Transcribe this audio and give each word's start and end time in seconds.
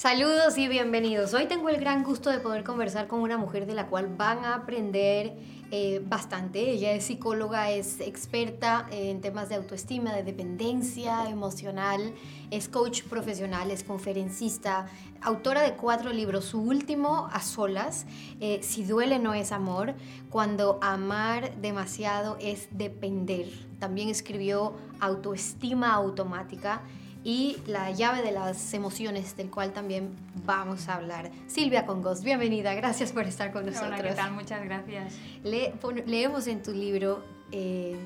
Saludos 0.00 0.56
y 0.56 0.66
bienvenidos. 0.66 1.34
Hoy 1.34 1.44
tengo 1.44 1.68
el 1.68 1.78
gran 1.78 2.04
gusto 2.04 2.30
de 2.30 2.38
poder 2.38 2.64
conversar 2.64 3.06
con 3.06 3.20
una 3.20 3.36
mujer 3.36 3.66
de 3.66 3.74
la 3.74 3.88
cual 3.88 4.08
van 4.16 4.46
a 4.46 4.54
aprender 4.54 5.34
eh, 5.70 6.00
bastante. 6.02 6.70
Ella 6.70 6.92
es 6.92 7.04
psicóloga, 7.04 7.70
es 7.70 8.00
experta 8.00 8.86
en 8.90 9.20
temas 9.20 9.50
de 9.50 9.56
autoestima, 9.56 10.14
de 10.14 10.22
dependencia 10.22 11.28
emocional, 11.28 12.14
es 12.50 12.70
coach 12.70 13.02
profesional, 13.02 13.70
es 13.70 13.84
conferencista, 13.84 14.86
autora 15.20 15.60
de 15.60 15.74
cuatro 15.74 16.14
libros. 16.14 16.46
Su 16.46 16.62
último, 16.62 17.28
A 17.30 17.42
Solas, 17.42 18.06
eh, 18.40 18.60
Si 18.62 18.84
duele 18.84 19.18
no 19.18 19.34
es 19.34 19.52
amor, 19.52 19.92
cuando 20.30 20.78
amar 20.80 21.54
demasiado 21.56 22.38
es 22.40 22.68
depender. 22.70 23.48
También 23.78 24.08
escribió 24.08 24.72
Autoestima 24.98 25.92
Automática 25.92 26.80
y 27.22 27.58
la 27.66 27.90
llave 27.90 28.22
de 28.22 28.32
las 28.32 28.72
emociones, 28.72 29.36
del 29.36 29.50
cual 29.50 29.72
también 29.72 30.16
vamos 30.44 30.88
a 30.88 30.94
hablar. 30.94 31.30
Silvia 31.46 31.84
Congos, 31.86 32.22
bienvenida, 32.22 32.74
gracias 32.74 33.12
por 33.12 33.24
estar 33.26 33.52
con 33.52 33.66
nosotros. 33.66 33.98
Hola, 33.98 34.08
¿qué 34.08 34.14
tal? 34.14 34.32
Muchas 34.32 34.64
gracias. 34.64 35.14
leemos 35.42 36.46
en 36.46 36.62
tu 36.62 36.72
libro 36.72 37.22
eh, 37.52 37.96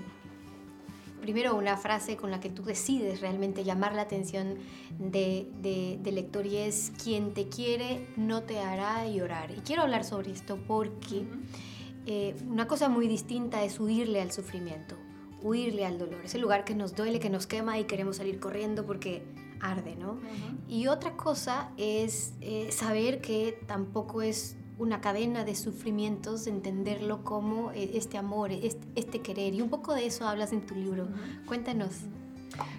primero 1.21 1.55
una 1.55 1.77
frase 1.77 2.17
con 2.17 2.31
la 2.31 2.39
que 2.41 2.51
tú 2.51 2.65
decides 2.65 3.21
realmente 3.21 3.65
llamar 3.65 3.95
la 3.95 4.03
atención 4.03 4.59
de, 4.99 5.49
de, 5.63 6.13
lector 6.13 6.45
y 6.45 6.57
es, 6.57 6.93
quien 7.03 7.33
te 7.33 7.49
quiere 7.49 8.07
no 8.17 8.43
te 8.43 8.61
hará 8.61 9.09
llorar. 9.09 9.51
Y 9.51 9.61
quiero 9.61 9.83
hablar 9.83 10.05
sobre 10.05 10.33
esto 10.33 10.59
porque 10.67 11.25
eh, 12.05 12.35
una 12.47 12.67
cosa 12.67 12.89
muy 12.89 13.09
distinta 13.09 13.65
es 13.65 13.81
huirle 13.81 14.21
al 14.21 14.33
sufrimiento 14.33 14.97
huirle 15.45 15.85
al 15.85 15.99
dolor, 15.99 16.23
ese 16.25 16.39
lugar 16.39 16.65
que 16.65 16.75
nos 16.75 16.97
duele, 16.97 17.21
que 17.21 17.31
nos 17.31 17.47
quema 17.47 17.79
y 17.79 17.85
queremos 17.85 18.17
salir 18.17 18.41
corriendo 18.41 18.85
porque 18.85 19.23
arde, 19.61 19.95
¿no? 19.95 20.19
Y 20.69 20.89
otra 20.89 21.17
cosa 21.17 21.71
es 21.77 22.33
eh, 22.41 22.73
saber 22.73 23.21
que 23.21 23.59
tampoco 23.67 24.23
es 24.23 24.57
una 24.79 25.01
cadena 25.01 25.45
de 25.45 25.55
sufrimientos, 25.55 26.47
entenderlo 26.47 27.23
como 27.25 27.71
eh, 27.73 27.93
este 27.95 28.19
amor, 28.19 28.51
este, 28.51 28.87
este, 28.97 29.21
querer. 29.21 29.55
Y 29.55 29.63
un 29.63 29.69
poco 29.69 29.95
de 29.95 30.07
eso 30.07 30.27
hablas 30.27 30.53
en 30.53 30.67
tu 30.67 30.75
libro. 30.75 31.09
Cuéntanos. 31.47 31.93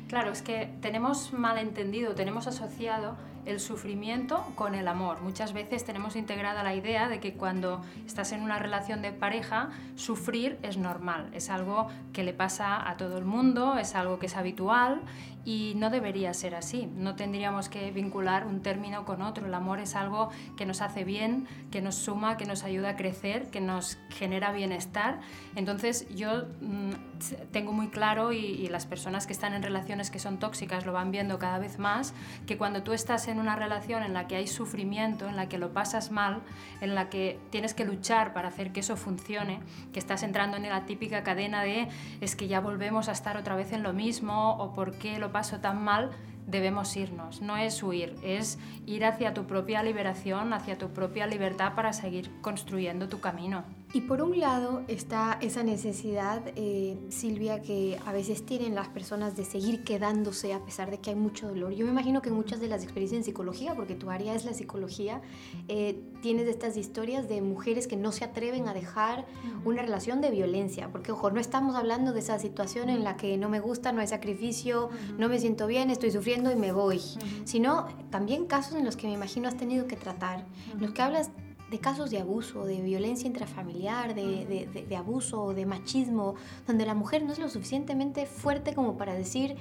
Claro, 0.08 0.32
es 0.32 0.42
que 0.42 0.74
tenemos 0.82 1.34
malentendido, 1.34 2.16
tenemos 2.16 2.48
asociado 2.48 3.16
el 3.46 3.60
sufrimiento 3.60 4.44
con 4.56 4.76
el 4.76 4.88
amor. 4.88 5.22
Muchas 5.22 5.54
veces 5.54 5.86
tenemos 5.86 6.16
integrada 6.16 6.64
la 6.64 6.76
idea 6.76 7.10
de 7.10 7.20
que 7.20 7.34
cuando 7.34 7.82
estás 8.06 8.32
en 8.32 8.42
una 8.42 8.60
relación 8.60 9.02
de 9.02 9.12
pareja, 9.12 9.70
sufrir 9.96 10.58
es 10.64 10.78
normal, 10.78 11.30
es 11.34 11.50
algo 11.50 11.88
que 12.14 12.24
le 12.24 12.34
pasa 12.34 12.90
a 12.90 12.98
todo 12.98 13.18
el 13.18 13.26
mundo, 13.26 13.78
es 13.78 13.96
algo 13.96 14.20
que 14.20 14.26
es 14.26 14.36
habitual 14.36 15.02
y 15.46 15.74
no 15.76 15.92
debería 15.92 16.34
ser 16.34 16.56
así. 16.56 16.88
No 16.88 17.16
tendríamos 17.16 17.70
que 17.70 17.92
vincular 17.92 18.48
un 18.48 18.62
término 18.62 19.06
con 19.06 19.22
otro. 19.22 19.46
El 19.46 19.54
amor 19.54 19.80
es 19.80 19.96
algo 19.96 20.30
que 20.58 20.66
nos 20.66 20.82
hace 20.82 21.04
bien, 21.04 21.48
que 21.72 21.82
nos 21.82 21.96
suma, 21.96 22.36
que 22.36 22.46
nos 22.46 22.64
ayuda 22.64 22.90
a 22.90 22.96
crecer, 22.96 23.52
que 23.52 23.62
nos 23.62 23.98
genera 24.10 24.52
bienestar. 24.52 25.20
Entonces 25.56 26.08
yo 26.16 26.46
mm, 26.62 27.15
tengo 27.52 27.72
muy 27.72 27.90
claro 27.90 28.32
y, 28.32 28.66
las 28.66 28.88
personas 28.88 29.28
que 29.28 29.34
están 29.34 29.54
en 29.54 29.62
relaciones 29.62 30.10
que 30.10 30.20
son 30.20 30.40
tóxicas 30.40 30.86
lo 30.86 30.92
van 30.92 31.12
viendo 31.12 31.38
cada 31.40 31.60
vez 31.60 31.80
más, 31.80 32.14
que 32.46 32.58
cuando 32.58 32.84
tú 32.84 32.92
estás 32.92 33.28
en 33.28 33.36
en 33.36 33.42
una 33.42 33.56
relación 33.56 34.04
en 34.04 34.14
la 34.14 34.28
que 34.28 34.38
hay 34.38 34.48
sufrimiento, 34.48 35.28
en 35.28 35.36
la 35.36 35.48
que 35.50 35.58
lo 35.58 35.74
pasas 35.74 36.10
mal, 36.10 36.42
en 36.82 36.96
la 36.96 37.10
que 37.10 37.38
tienes 37.50 37.74
que 37.74 37.86
luchar 37.86 38.34
para 38.34 38.48
hacer 38.48 38.72
que 38.72 38.80
eso 38.80 38.96
funcione, 38.96 39.60
que 39.94 40.00
estás 40.00 40.24
entrando 40.24 40.58
en 40.58 40.64
la 40.64 40.86
típica 40.86 41.24
cadena 41.24 41.62
de 41.62 41.90
es 42.22 42.36
que 42.36 42.48
ya 42.48 42.62
volvemos 42.62 43.10
a 43.10 43.12
estar 43.12 43.38
otra 43.38 43.56
vez 43.56 43.74
en 43.74 43.84
lo 43.84 43.94
mismo 43.94 44.56
o 44.58 44.74
por 44.74 44.98
qué 44.98 45.20
lo 45.20 45.32
paso 45.32 45.60
tan 45.60 45.84
mal, 45.84 46.12
debemos 46.48 46.96
irnos. 46.96 47.42
No 47.42 47.58
es 47.58 47.82
huir, 47.84 48.16
es 48.24 48.58
ir 48.86 49.04
hacia 49.04 49.34
tu 49.34 49.46
propia 49.46 49.84
liberación, 49.84 50.54
hacia 50.54 50.78
tu 50.78 50.90
propia 50.94 51.28
libertad 51.28 51.74
para 51.76 51.92
seguir 51.92 52.32
construyendo 52.42 53.10
tu 53.10 53.20
camino. 53.20 53.66
Y 53.96 54.02
por 54.02 54.22
un 54.22 54.38
lado 54.38 54.84
está 54.90 55.38
esa 55.40 55.64
necesidad, 55.64 56.42
eh, 56.58 56.98
Silvia, 57.08 57.62
que 57.62 57.98
a 58.06 58.12
veces 58.12 58.46
tienen 58.46 58.76
las 58.76 58.90
personas 58.90 59.38
de 59.38 59.46
seguir 59.46 59.86
quedándose 59.86 60.54
a 60.54 60.60
pesar 60.60 60.92
de 60.92 60.98
que 60.98 61.12
hay 61.12 61.16
mucho 61.16 61.48
dolor. 61.48 61.72
Yo 61.72 61.86
me 61.86 61.94
imagino 61.94 62.22
que 62.22 62.30
muchas 62.30 62.60
de 62.60 62.68
las 62.68 62.84
experiencias 62.84 63.20
en 63.20 63.24
psicología, 63.24 63.74
porque 63.74 63.96
tu 63.96 64.10
área 64.10 64.36
es 64.36 64.44
la 64.44 64.54
psicología, 64.54 65.22
eh, 65.70 65.98
tienes 66.22 66.50
estas 66.50 66.76
historias 66.76 67.30
de 67.30 67.42
mujeres 67.42 67.88
que 67.88 67.96
no 67.96 68.12
se 68.12 68.26
atreven 68.26 68.68
a 68.68 68.74
dejar 68.74 69.28
una 69.64 69.82
relación 69.82 70.20
de 70.20 70.30
violencia, 70.30 70.92
porque 70.92 71.14
ojo, 71.14 71.32
no 71.32 71.40
estamos 71.40 71.78
hablando 71.78 72.12
de 72.12 72.20
esa 72.20 72.38
situación 72.38 72.90
en 72.90 73.06
la 73.06 73.16
que 73.16 73.38
no 73.38 73.48
me 73.48 73.62
gusta, 73.62 73.94
no 73.94 74.02
hay 74.02 74.08
sacrificio, 74.08 74.90
no 75.18 75.30
me 75.30 75.40
siento 75.40 75.68
bien, 75.68 75.90
estoy 75.90 76.12
sufriendo 76.12 76.52
y 76.52 76.58
me 76.58 76.74
voy, 76.74 77.00
sino 77.46 77.88
también 78.10 78.46
casos 78.46 78.76
en 78.76 78.84
los 78.84 78.98
que 78.98 79.08
me 79.08 79.14
imagino 79.14 79.48
has 79.48 79.56
tenido 79.56 79.88
que 79.88 79.96
tratar, 79.96 80.46
en 80.74 80.82
los 80.82 80.92
que 80.92 81.02
hablas 81.02 81.32
de 81.70 81.80
casos 81.80 82.12
de 82.12 82.20
abuso, 82.20 82.66
de 82.66 82.82
violencia 82.82 83.28
intrafamiliar, 83.28 84.14
de, 84.14 84.46
de, 84.46 84.86
de, 84.88 84.96
abuso, 84.96 85.54
de 85.54 85.66
machismo, 85.66 86.36
donde 86.68 86.86
la 86.86 86.94
mujer 86.94 87.24
no 87.24 87.34
es 87.34 87.40
lo 87.40 87.50
suficientemente 87.50 88.26
fuerte 88.26 88.74
como 88.74 88.98
para 88.98 89.14
decir 89.14 89.56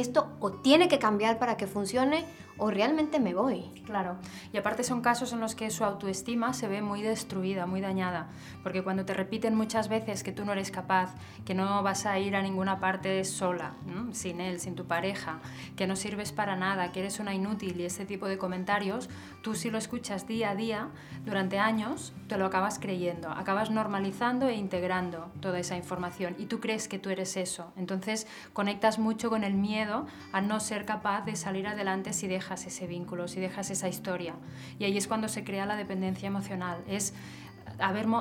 esto 0.00 0.28
o 0.40 0.52
tiene 0.52 0.88
que 0.88 0.98
cambiar 0.98 1.38
para 1.38 1.56
que 1.56 1.66
funcione 1.66 2.24
o 2.58 2.70
realmente 2.70 3.20
me 3.20 3.34
voy. 3.34 3.70
Claro, 3.86 4.16
y 4.52 4.58
aparte 4.58 4.84
son 4.84 5.00
casos 5.00 5.32
en 5.32 5.40
los 5.40 5.54
que 5.54 5.70
su 5.70 5.84
autoestima 5.84 6.52
se 6.52 6.68
ve 6.68 6.82
muy 6.82 7.00
destruida, 7.00 7.66
muy 7.66 7.80
dañada, 7.80 8.28
porque 8.62 8.82
cuando 8.82 9.04
te 9.04 9.14
repiten 9.14 9.54
muchas 9.54 9.88
veces 9.88 10.22
que 10.22 10.32
tú 10.32 10.44
no 10.44 10.52
eres 10.52 10.70
capaz, 10.70 11.14
que 11.46 11.54
no 11.54 11.82
vas 11.82 12.04
a 12.04 12.18
ir 12.18 12.36
a 12.36 12.42
ninguna 12.42 12.80
parte 12.80 13.24
sola, 13.24 13.74
sin 14.12 14.40
él, 14.40 14.60
sin 14.60 14.74
tu 14.74 14.84
pareja, 14.84 15.38
que 15.76 15.86
no 15.86 15.96
sirves 15.96 16.32
para 16.32 16.56
nada, 16.56 16.92
que 16.92 17.00
eres 17.00 17.20
una 17.20 17.34
inútil 17.34 17.80
y 17.80 17.84
ese 17.84 18.04
tipo 18.04 18.26
de 18.26 18.36
comentarios, 18.36 19.08
tú 19.42 19.54
si 19.54 19.70
lo 19.70 19.78
escuchas 19.78 20.26
día 20.26 20.50
a 20.50 20.54
día, 20.54 20.88
durante 21.24 21.58
años, 21.58 22.12
te 22.26 22.36
lo 22.36 22.44
acabas 22.44 22.78
creyendo, 22.78 23.30
acabas 23.30 23.70
normalizando 23.70 24.48
e 24.48 24.56
integrando 24.56 25.30
toda 25.40 25.60
esa 25.60 25.76
información 25.76 26.34
y 26.38 26.46
tú 26.46 26.60
crees 26.60 26.88
que 26.88 26.98
tú 26.98 27.10
eres 27.10 27.36
eso. 27.36 27.72
Entonces 27.76 28.26
conectas 28.52 28.98
mucho 28.98 29.30
con 29.30 29.44
el 29.44 29.54
miedo 29.54 29.87
a 30.32 30.40
no 30.40 30.60
ser 30.60 30.84
capaz 30.84 31.24
de 31.24 31.36
salir 31.36 31.66
adelante 31.66 32.12
si 32.12 32.28
dejas 32.28 32.66
ese 32.66 32.86
vínculo, 32.86 33.28
si 33.28 33.40
dejas 33.40 33.70
esa 33.70 33.88
historia. 33.88 34.34
Y 34.78 34.84
ahí 34.84 34.96
es 34.96 35.08
cuando 35.08 35.28
se 35.28 35.44
crea 35.44 35.66
la 35.66 35.76
dependencia 35.76 36.26
emocional. 36.26 36.82
Es, 36.88 37.14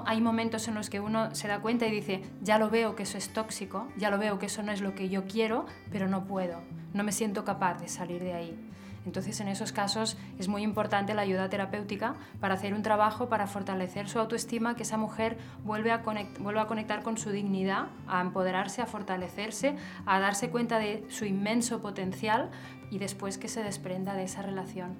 hay 0.06 0.22
momentos 0.22 0.68
en 0.68 0.76
los 0.76 0.90
que 0.90 1.00
uno 1.00 1.34
se 1.36 1.48
da 1.48 1.60
cuenta 1.60 1.88
y 1.88 1.92
dice, 1.92 2.24
ya 2.42 2.58
lo 2.58 2.70
veo 2.70 2.96
que 2.96 3.04
eso 3.04 3.18
es 3.18 3.30
tóxico, 3.30 3.88
ya 3.98 4.10
lo 4.10 4.18
veo 4.18 4.40
que 4.40 4.48
eso 4.48 4.64
no 4.64 4.72
es 4.72 4.82
lo 4.82 4.96
que 4.96 5.10
yo 5.10 5.26
quiero, 5.26 5.66
pero 5.92 6.08
no 6.08 6.26
puedo, 6.26 6.62
no 6.94 7.04
me 7.04 7.12
siento 7.12 7.46
capaz 7.46 7.80
de 7.80 7.88
salir 7.88 8.24
de 8.24 8.34
ahí. 8.34 8.68
Entonces, 9.08 9.40
en 9.40 9.48
esos 9.48 9.72
casos 9.72 10.18
es 10.38 10.50
muy 10.50 10.64
importante 10.64 11.14
la 11.14 11.22
ayuda 11.22 11.48
terapéutica 11.48 12.16
para 12.42 12.56
hacer 12.56 12.74
un 12.74 12.82
trabajo 12.82 13.30
para 13.30 13.48
fortalecer 13.48 14.10
su 14.10 14.20
autoestima, 14.20 14.76
que 14.76 14.84
esa 14.84 14.98
mujer 14.98 15.38
vuelva 15.64 15.94
a, 15.94 16.04
vuelva 16.40 16.64
a 16.64 16.68
conectar 16.68 17.04
con 17.04 17.18
su 17.18 17.30
dignidad, 17.30 17.86
a 18.06 18.20
empoderarse, 18.20 18.82
a 18.82 18.86
fortalecerse, 18.86 19.78
a 20.06 20.20
darse 20.20 20.50
cuenta 20.50 20.78
de 20.78 21.06
su 21.08 21.24
inmenso 21.24 21.82
potencial 21.82 22.50
y 22.92 23.00
después 23.00 23.38
que 23.38 23.48
se 23.48 23.64
desprenda 23.64 24.14
de 24.14 24.24
esa 24.24 24.42
relación. 24.42 24.98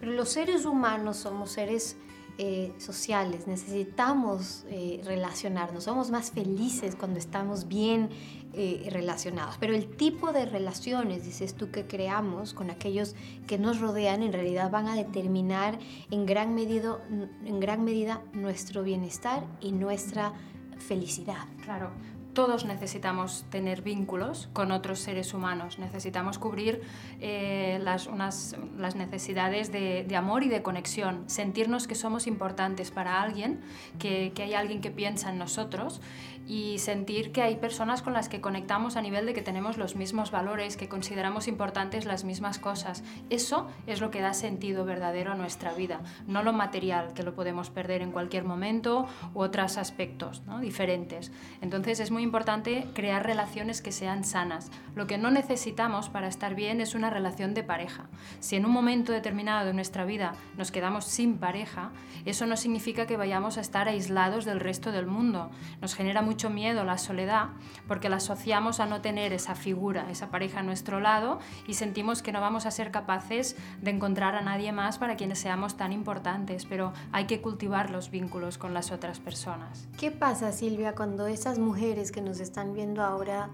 Pero 0.00 0.12
los 0.12 0.30
seres 0.30 0.64
humanos 0.64 1.18
somos 1.18 1.50
seres 1.52 1.98
eh, 2.42 2.72
sociales, 2.78 3.46
necesitamos 3.46 4.64
eh, 4.70 5.02
relacionarnos, 5.04 5.84
somos 5.84 6.10
más 6.10 6.30
felices 6.30 6.96
cuando 6.96 7.18
estamos 7.18 7.68
bien 7.68 8.08
eh, 8.54 8.88
relacionados. 8.90 9.56
Pero 9.60 9.74
el 9.74 9.94
tipo 9.94 10.32
de 10.32 10.46
relaciones, 10.46 11.26
dices 11.26 11.52
tú, 11.52 11.70
que 11.70 11.86
creamos 11.86 12.54
con 12.54 12.70
aquellos 12.70 13.14
que 13.46 13.58
nos 13.58 13.78
rodean, 13.78 14.22
en 14.22 14.32
realidad 14.32 14.70
van 14.70 14.88
a 14.88 14.96
determinar 14.96 15.78
en 16.10 16.24
gran, 16.24 16.54
medida, 16.54 16.98
en 17.44 17.60
gran 17.60 17.84
medida 17.84 18.22
nuestro 18.32 18.84
bienestar 18.84 19.44
y 19.60 19.72
nuestra 19.72 20.32
felicidad. 20.78 21.44
Claro, 21.62 21.90
todos 22.32 22.64
necesitamos 22.64 23.44
tener 23.50 23.82
vínculos 23.82 24.48
con 24.52 24.72
otros 24.72 25.00
seres 25.00 25.34
humanos, 25.34 25.78
necesitamos 25.78 26.38
cubrir 26.38 26.82
eh, 27.20 27.78
las, 27.82 28.06
unas, 28.06 28.56
las, 28.78 28.94
necesidades 28.94 29.72
de, 29.72 30.04
de, 30.04 30.16
amor 30.16 30.42
y 30.42 30.48
de 30.48 30.62
conexión, 30.62 31.24
sentirnos 31.28 31.86
que 31.86 31.94
somos 31.94 32.26
importantes 32.26 32.90
para 32.90 33.22
alguien, 33.22 33.60
que, 33.98 34.32
que, 34.34 34.42
hay 34.44 34.54
alguien 34.54 34.80
que 34.80 34.90
piensa 34.90 35.30
en 35.30 35.38
nosotros 35.38 36.00
y 36.46 36.78
sentir 36.78 37.32
que 37.32 37.42
hay 37.42 37.56
personas 37.56 38.02
con 38.02 38.12
las 38.12 38.28
que 38.28 38.40
conectamos 38.40 38.96
a 38.96 39.02
nivel 39.02 39.26
de 39.26 39.34
que 39.34 39.42
tenemos 39.42 39.78
los 39.78 39.96
mismos 39.96 40.30
valores, 40.30 40.76
que 40.76 40.88
consideramos 40.88 41.48
importantes 41.48 42.04
las 42.04 42.24
mismas 42.24 42.58
cosas. 42.58 43.04
Eso 43.30 43.68
es 43.86 44.00
lo 44.00 44.10
que 44.10 44.20
da 44.20 44.34
sentido 44.34 44.84
verdadero 44.84 45.32
a 45.32 45.36
nuestra 45.36 45.72
vida, 45.74 46.00
no 46.26 46.42
lo 46.42 46.52
material, 46.52 47.12
que 47.14 47.22
lo 47.22 47.34
podemos 47.34 47.70
perder 47.70 48.02
en 48.02 48.12
cualquier 48.12 48.44
momento 48.44 49.06
u 49.34 49.40
otros 49.40 49.78
aspectos 49.78 50.42
¿no? 50.46 50.60
diferentes. 50.60 51.32
Entonces 51.60 52.00
es 52.00 52.10
muy 52.10 52.22
importante 52.22 52.86
crear 52.94 53.24
relaciones 53.24 53.82
que 53.82 53.92
sean 53.92 54.24
sanas. 54.24 54.70
Lo 54.94 55.06
que 55.06 55.18
no 55.18 55.30
necesitamos 55.30 56.08
para 56.08 56.28
estar 56.28 56.54
bien 56.54 56.80
es 56.80 56.94
una 56.94 57.10
relación 57.10 57.54
de 57.54 57.62
pareja. 57.62 58.08
Si 58.40 58.56
en 58.56 58.66
un 58.66 58.72
momento 58.72 59.12
determinado 59.12 59.66
de 59.66 59.74
nuestra 59.74 60.04
vida 60.04 60.34
nos 60.56 60.70
quedamos 60.70 61.04
sin 61.04 61.38
pareja, 61.38 61.90
eso 62.24 62.46
no 62.46 62.56
significa 62.56 63.06
que 63.06 63.16
vayamos 63.16 63.58
a 63.58 63.60
estar 63.60 63.88
aislados 63.88 64.44
del 64.44 64.60
resto 64.60 64.92
del 64.92 65.06
mundo. 65.06 65.50
Nos 65.80 65.94
genera 65.94 66.22
mucho 66.30 66.48
miedo 66.48 66.84
la 66.84 66.96
soledad 66.96 67.48
porque 67.88 68.08
la 68.08 68.18
asociamos 68.18 68.78
a 68.78 68.86
no 68.86 69.00
tener 69.00 69.32
esa 69.32 69.56
figura, 69.56 70.08
esa 70.12 70.30
pareja 70.30 70.60
a 70.60 70.62
nuestro 70.62 71.00
lado 71.00 71.40
y 71.66 71.74
sentimos 71.74 72.22
que 72.22 72.30
no 72.30 72.40
vamos 72.40 72.66
a 72.66 72.70
ser 72.70 72.92
capaces 72.92 73.56
de 73.82 73.90
encontrar 73.90 74.36
a 74.36 74.40
nadie 74.40 74.70
más 74.70 74.98
para 74.98 75.16
quienes 75.16 75.40
seamos 75.40 75.76
tan 75.76 75.92
importantes, 75.92 76.66
pero 76.66 76.92
hay 77.10 77.24
que 77.26 77.40
cultivar 77.40 77.90
los 77.90 78.12
vínculos 78.12 78.58
con 78.58 78.74
las 78.74 78.92
otras 78.92 79.18
personas. 79.18 79.88
¿Qué 79.98 80.12
pasa, 80.12 80.52
Silvia, 80.52 80.94
cuando 80.94 81.26
esas 81.26 81.58
mujeres 81.58 82.12
que 82.12 82.22
nos 82.22 82.38
están 82.38 82.74
viendo 82.74 83.02
ahora 83.02 83.50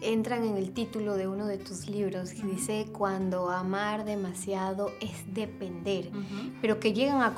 entran 0.00 0.44
en 0.44 0.56
el 0.56 0.72
título 0.72 1.16
de 1.16 1.26
uno 1.26 1.46
de 1.46 1.58
tus 1.58 1.88
libros 1.88 2.32
que 2.32 2.46
dice 2.46 2.86
cuando 2.92 3.50
amar 3.50 4.04
demasiado 4.04 4.90
es 5.00 5.34
depender, 5.34 6.10
pero 6.60 6.80
que 6.80 6.92
llegan 6.92 7.22
a, 7.22 7.34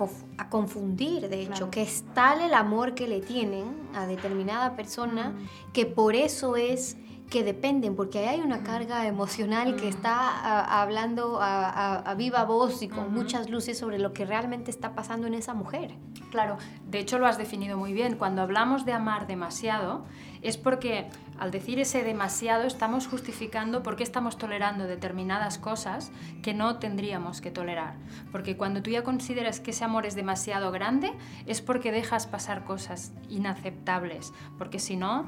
confundir, 0.49 1.29
de 1.29 1.43
hecho, 1.43 1.71
que 1.71 1.83
es 1.83 2.05
tal 2.15 2.41
el 2.41 2.55
amor 2.55 2.95
que 2.95 3.07
le 3.07 3.21
tienen 3.21 3.77
a 3.95 4.07
determinada 4.07 4.77
persona 4.77 5.35
que 5.73 5.87
por 5.87 6.15
eso 6.15 6.57
es 6.57 6.97
que 7.31 7.45
dependen, 7.45 7.95
porque 7.95 8.27
hay 8.27 8.41
una 8.41 8.63
carga 8.63 9.07
emocional 9.07 9.77
que 9.77 9.89
está 9.89 10.81
hablando 10.81 11.39
a, 11.41 12.15
viva 12.17 12.45
voz 12.45 12.83
y 12.83 12.89
con 12.89 13.13
muchas 13.13 13.51
luces 13.51 13.79
sobre 13.79 13.99
lo 13.99 14.13
que 14.13 14.25
realmente 14.25 14.71
está 14.71 14.95
pasando 14.95 15.27
en 15.27 15.35
esa 15.35 15.53
mujer. 15.53 15.95
Claro, 16.31 16.57
de 16.87 16.99
hecho 16.99 17.19
lo 17.19 17.27
has 17.27 17.39
definido 17.39 17.77
muy 17.77 17.93
bien. 17.93 18.17
Cuando 18.17 18.43
hablamos 18.43 18.85
de 18.87 18.93
amar 18.93 19.27
demasiado, 19.27 20.05
es 20.41 20.57
porque 20.57 21.09
al 21.39 21.51
decir 21.51 21.79
ese 21.79 22.03
demasiado 22.03 22.65
estamos 22.65 23.07
justificando 23.07 23.83
por 23.83 23.97
qué 23.97 24.03
estamos 24.03 24.39
tolerando 24.39 24.85
determinadas 24.85 25.59
cosas 25.59 26.11
que 26.43 26.55
no 26.55 26.79
tendríamos 26.79 27.41
que 27.41 27.51
tolerar. 27.51 27.95
Porque 28.33 28.57
cuando 28.57 28.83
tú 28.83 28.91
ya 28.91 29.05
consideras 29.05 29.61
que 29.61 29.71
ese 29.71 29.85
amor 29.85 30.07
es 30.07 30.15
demasiado 30.15 30.73
grande, 30.73 31.13
es 31.47 31.61
porque 31.61 31.93
dejas 31.93 32.27
pasar 32.27 32.65
cosas 32.65 33.13
inaceptables, 33.29 34.33
porque 34.59 34.79
si 34.79 34.97
no, 34.97 35.27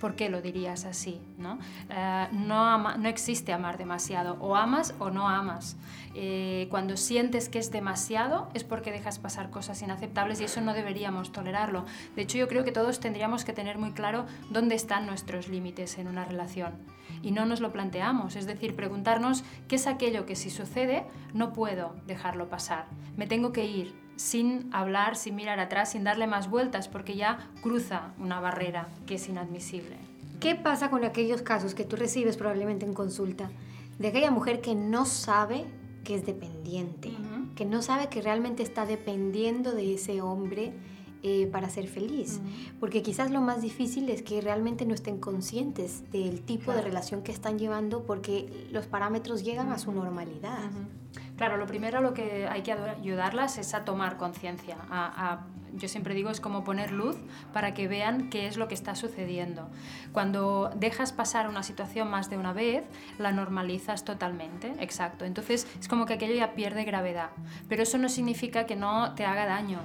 ¿por 0.00 0.14
qué 0.14 0.28
lo 0.28 0.42
dirías 0.42 0.84
así? 0.84 1.20
No, 1.38 1.58
eh, 1.90 2.28
no, 2.32 2.96
no 2.96 3.08
existe 3.08 3.52
amar 3.52 3.78
demasiado, 3.78 4.36
o 4.40 4.56
amas 4.56 4.94
o 4.98 5.10
no 5.10 5.28
amas. 5.28 5.76
Eh, 6.14 6.66
cuando 6.70 6.96
sientes 6.96 7.48
que 7.48 7.58
es 7.58 7.70
demasiado 7.70 8.48
es 8.54 8.64
porque 8.64 8.90
dejas 8.90 9.18
pasar 9.18 9.50
cosas 9.50 9.80
inaceptables 9.82 10.40
y 10.40 10.44
eso 10.44 10.60
no 10.60 10.74
deberíamos 10.74 11.32
tolerarlo. 11.32 11.84
De 12.16 12.22
hecho, 12.22 12.38
yo 12.38 12.48
creo 12.48 12.64
que 12.64 12.72
todos 12.72 13.00
tendríamos 13.00 13.44
que 13.44 13.52
tener 13.52 13.78
muy 13.78 13.92
claro 13.92 14.26
dónde 14.50 14.74
están 14.74 15.06
nuestros 15.06 15.48
límites 15.48 15.98
en 15.98 16.08
una 16.08 16.24
relación 16.24 16.74
y 17.22 17.30
no 17.30 17.46
nos 17.46 17.60
lo 17.60 17.72
planteamos, 17.72 18.36
es 18.36 18.46
decir, 18.46 18.76
preguntarnos 18.76 19.44
qué 19.66 19.76
es 19.76 19.86
aquello 19.86 20.26
que 20.26 20.36
si 20.36 20.50
sucede 20.50 21.04
no 21.34 21.52
puedo 21.52 21.94
dejarlo 22.06 22.48
pasar, 22.48 22.86
me 23.16 23.26
tengo 23.26 23.52
que 23.52 23.64
ir 23.64 24.07
sin 24.18 24.68
hablar, 24.72 25.16
sin 25.16 25.36
mirar 25.36 25.60
atrás, 25.60 25.92
sin 25.92 26.04
darle 26.04 26.26
más 26.26 26.50
vueltas 26.50 26.88
porque 26.88 27.16
ya 27.16 27.38
cruza 27.62 28.12
una 28.18 28.40
barrera 28.40 28.88
que 29.06 29.14
es 29.14 29.28
inadmisible. 29.28 29.96
¿Qué 30.40 30.56
pasa 30.56 30.90
con 30.90 31.04
aquellos 31.04 31.42
casos 31.42 31.74
que 31.74 31.84
tú 31.84 31.96
recibes 31.96 32.36
probablemente 32.36 32.84
en 32.84 32.94
consulta 32.94 33.50
de 33.98 34.08
aquella 34.08 34.30
mujer 34.30 34.60
que 34.60 34.74
no 34.74 35.06
sabe 35.06 35.66
que 36.04 36.16
es 36.16 36.26
dependiente, 36.26 37.12
que 37.54 37.64
no 37.64 37.82
sabe 37.82 38.08
que 38.08 38.22
realmente 38.22 38.62
está 38.62 38.86
dependiendo 38.86 39.72
de 39.72 39.94
ese 39.94 40.20
hombre 40.20 40.72
eh, 41.22 41.46
para 41.46 41.68
ser 41.68 41.88
feliz. 41.88 42.40
Porque 42.80 43.02
quizás 43.02 43.30
lo 43.30 43.40
más 43.40 43.62
difícil 43.62 44.08
es 44.08 44.22
que 44.22 44.40
realmente 44.40 44.86
no 44.86 44.94
estén 44.94 45.18
conscientes 45.18 46.10
del 46.10 46.40
tipo 46.42 46.72
de 46.72 46.82
relación 46.82 47.22
que 47.22 47.32
están 47.32 47.58
llevando 47.58 48.04
porque 48.04 48.68
los 48.72 48.86
parámetros 48.86 49.44
llegan 49.44 49.70
a 49.70 49.78
su 49.78 49.92
normalidad. 49.92 50.70
Claro, 51.38 51.56
lo 51.56 51.66
primero 51.66 52.00
lo 52.00 52.14
que 52.14 52.48
hay 52.48 52.62
que 52.62 52.72
ayudarlas 52.72 53.58
es 53.58 53.72
a 53.72 53.84
tomar 53.84 54.16
conciencia. 54.16 54.76
yo 55.76 55.86
siempre 55.86 56.14
digo 56.14 56.30
es 56.30 56.40
como 56.40 56.64
poner 56.64 56.90
luz 56.90 57.16
para 57.52 57.74
que 57.74 57.86
vean 57.86 58.28
qué 58.28 58.48
es 58.48 58.56
lo 58.56 58.66
que 58.66 58.74
está 58.74 58.96
sucediendo. 58.96 59.68
Cuando 60.12 60.72
dejas 60.74 61.12
pasar 61.12 61.48
una 61.48 61.62
situación 61.62 62.10
más 62.10 62.28
de 62.28 62.38
una 62.38 62.52
vez, 62.52 62.82
la 63.18 63.30
normalizas 63.30 64.04
totalmente, 64.04 64.74
exacto. 64.80 65.24
Entonces 65.24 65.68
es 65.78 65.86
como 65.86 66.06
que 66.06 66.14
aquello 66.14 66.34
ya 66.34 66.54
pierde 66.54 66.82
gravedad. 66.84 67.30
Pero 67.68 67.84
eso 67.84 67.98
no 67.98 68.08
significa 68.08 68.66
que 68.66 68.74
no 68.74 69.14
te 69.14 69.24
haga 69.24 69.46
daño 69.46 69.78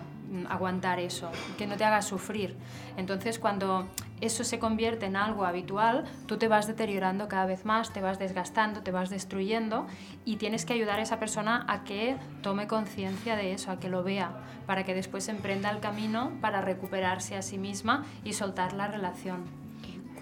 aguantar 0.49 0.99
eso, 0.99 1.31
que 1.57 1.67
no 1.67 1.77
te 1.77 1.85
haga 1.85 2.01
sufrir. 2.01 2.55
Entonces, 2.97 3.39
cuando 3.39 3.87
eso 4.21 4.43
se 4.43 4.59
convierte 4.59 5.05
en 5.05 5.15
algo 5.15 5.45
habitual, 5.45 6.05
tú 6.27 6.37
te 6.37 6.47
vas 6.47 6.67
deteriorando 6.67 7.27
cada 7.27 7.45
vez 7.45 7.65
más, 7.65 7.91
te 7.91 8.01
vas 8.01 8.19
desgastando, 8.19 8.81
te 8.81 8.91
vas 8.91 9.09
destruyendo 9.09 9.87
y 10.25 10.37
tienes 10.37 10.65
que 10.65 10.73
ayudar 10.73 10.99
a 10.99 11.03
esa 11.03 11.19
persona 11.19 11.65
a 11.67 11.83
que 11.83 12.17
tome 12.41 12.67
conciencia 12.67 13.35
de 13.35 13.53
eso, 13.53 13.71
a 13.71 13.79
que 13.79 13.89
lo 13.89 14.03
vea, 14.03 14.31
para 14.65 14.83
que 14.83 14.93
después 14.93 15.27
emprenda 15.27 15.69
el 15.69 15.79
camino 15.79 16.31
para 16.41 16.61
recuperarse 16.61 17.35
a 17.35 17.41
sí 17.41 17.57
misma 17.57 18.05
y 18.23 18.33
soltar 18.33 18.73
la 18.73 18.87
relación. 18.87 19.62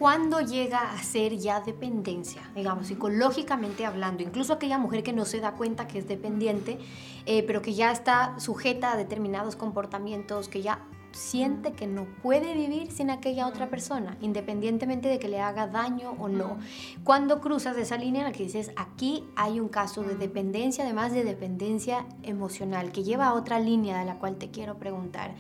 ¿Cuándo 0.01 0.42
llega 0.42 0.94
a 0.94 1.03
ser 1.03 1.38
ya 1.38 1.62
dependencia? 1.62 2.42
Digamos, 2.56 2.88
psicológicamente 2.88 3.86
hablando, 3.86 4.24
incluso 4.24 4.53
aquella 4.53 4.80
mujer 4.80 5.03
que 5.03 5.13
no 5.13 5.25
se 5.25 5.39
da 5.39 5.51
cuenta 5.51 5.88
que 5.88 6.00
es 6.00 6.07
dependiente, 6.07 6.80
eh, 7.27 7.44
pero 7.44 7.62
que 7.62 7.75
ya 7.75 7.92
está 7.92 8.33
sujeta 8.39 8.94
a 8.94 8.98
determinados 8.98 9.56
comportamientos, 9.56 10.48
que 10.48 10.63
ya 10.63 10.80
siente 11.12 11.74
que 11.74 11.86
no 11.86 12.06
puede 12.24 12.56
vivir 12.56 12.92
sin 12.92 13.12
aquella 13.12 13.45
otra 13.45 13.69
persona, 13.69 14.18
independientemente 14.21 15.07
de 15.07 15.19
que 15.19 15.27
le 15.27 15.39
haga 15.39 15.68
daño 15.68 16.15
o 16.18 16.30
no. 16.30 16.57
Cuando 17.03 17.39
cruzas 17.39 17.77
esa 17.77 17.98
línea 17.98 18.21
en 18.21 18.27
la 18.27 18.33
que 18.33 18.42
dices, 18.42 18.71
aquí 18.77 19.25
hay 19.36 19.59
un 19.59 19.68
caso 19.68 20.01
de 20.01 20.15
dependencia, 20.15 20.83
además 20.83 21.13
de 21.13 21.24
dependencia 21.24 22.07
emocional, 22.24 22.92
que 22.92 23.03
lleva 23.03 23.27
a 23.27 23.33
otra 23.36 23.59
línea 23.59 24.00
de 24.00 24.06
la 24.06 24.15
cual 24.15 24.38
te 24.38 24.50
quiero 24.50 24.80
preguntar 24.80 25.36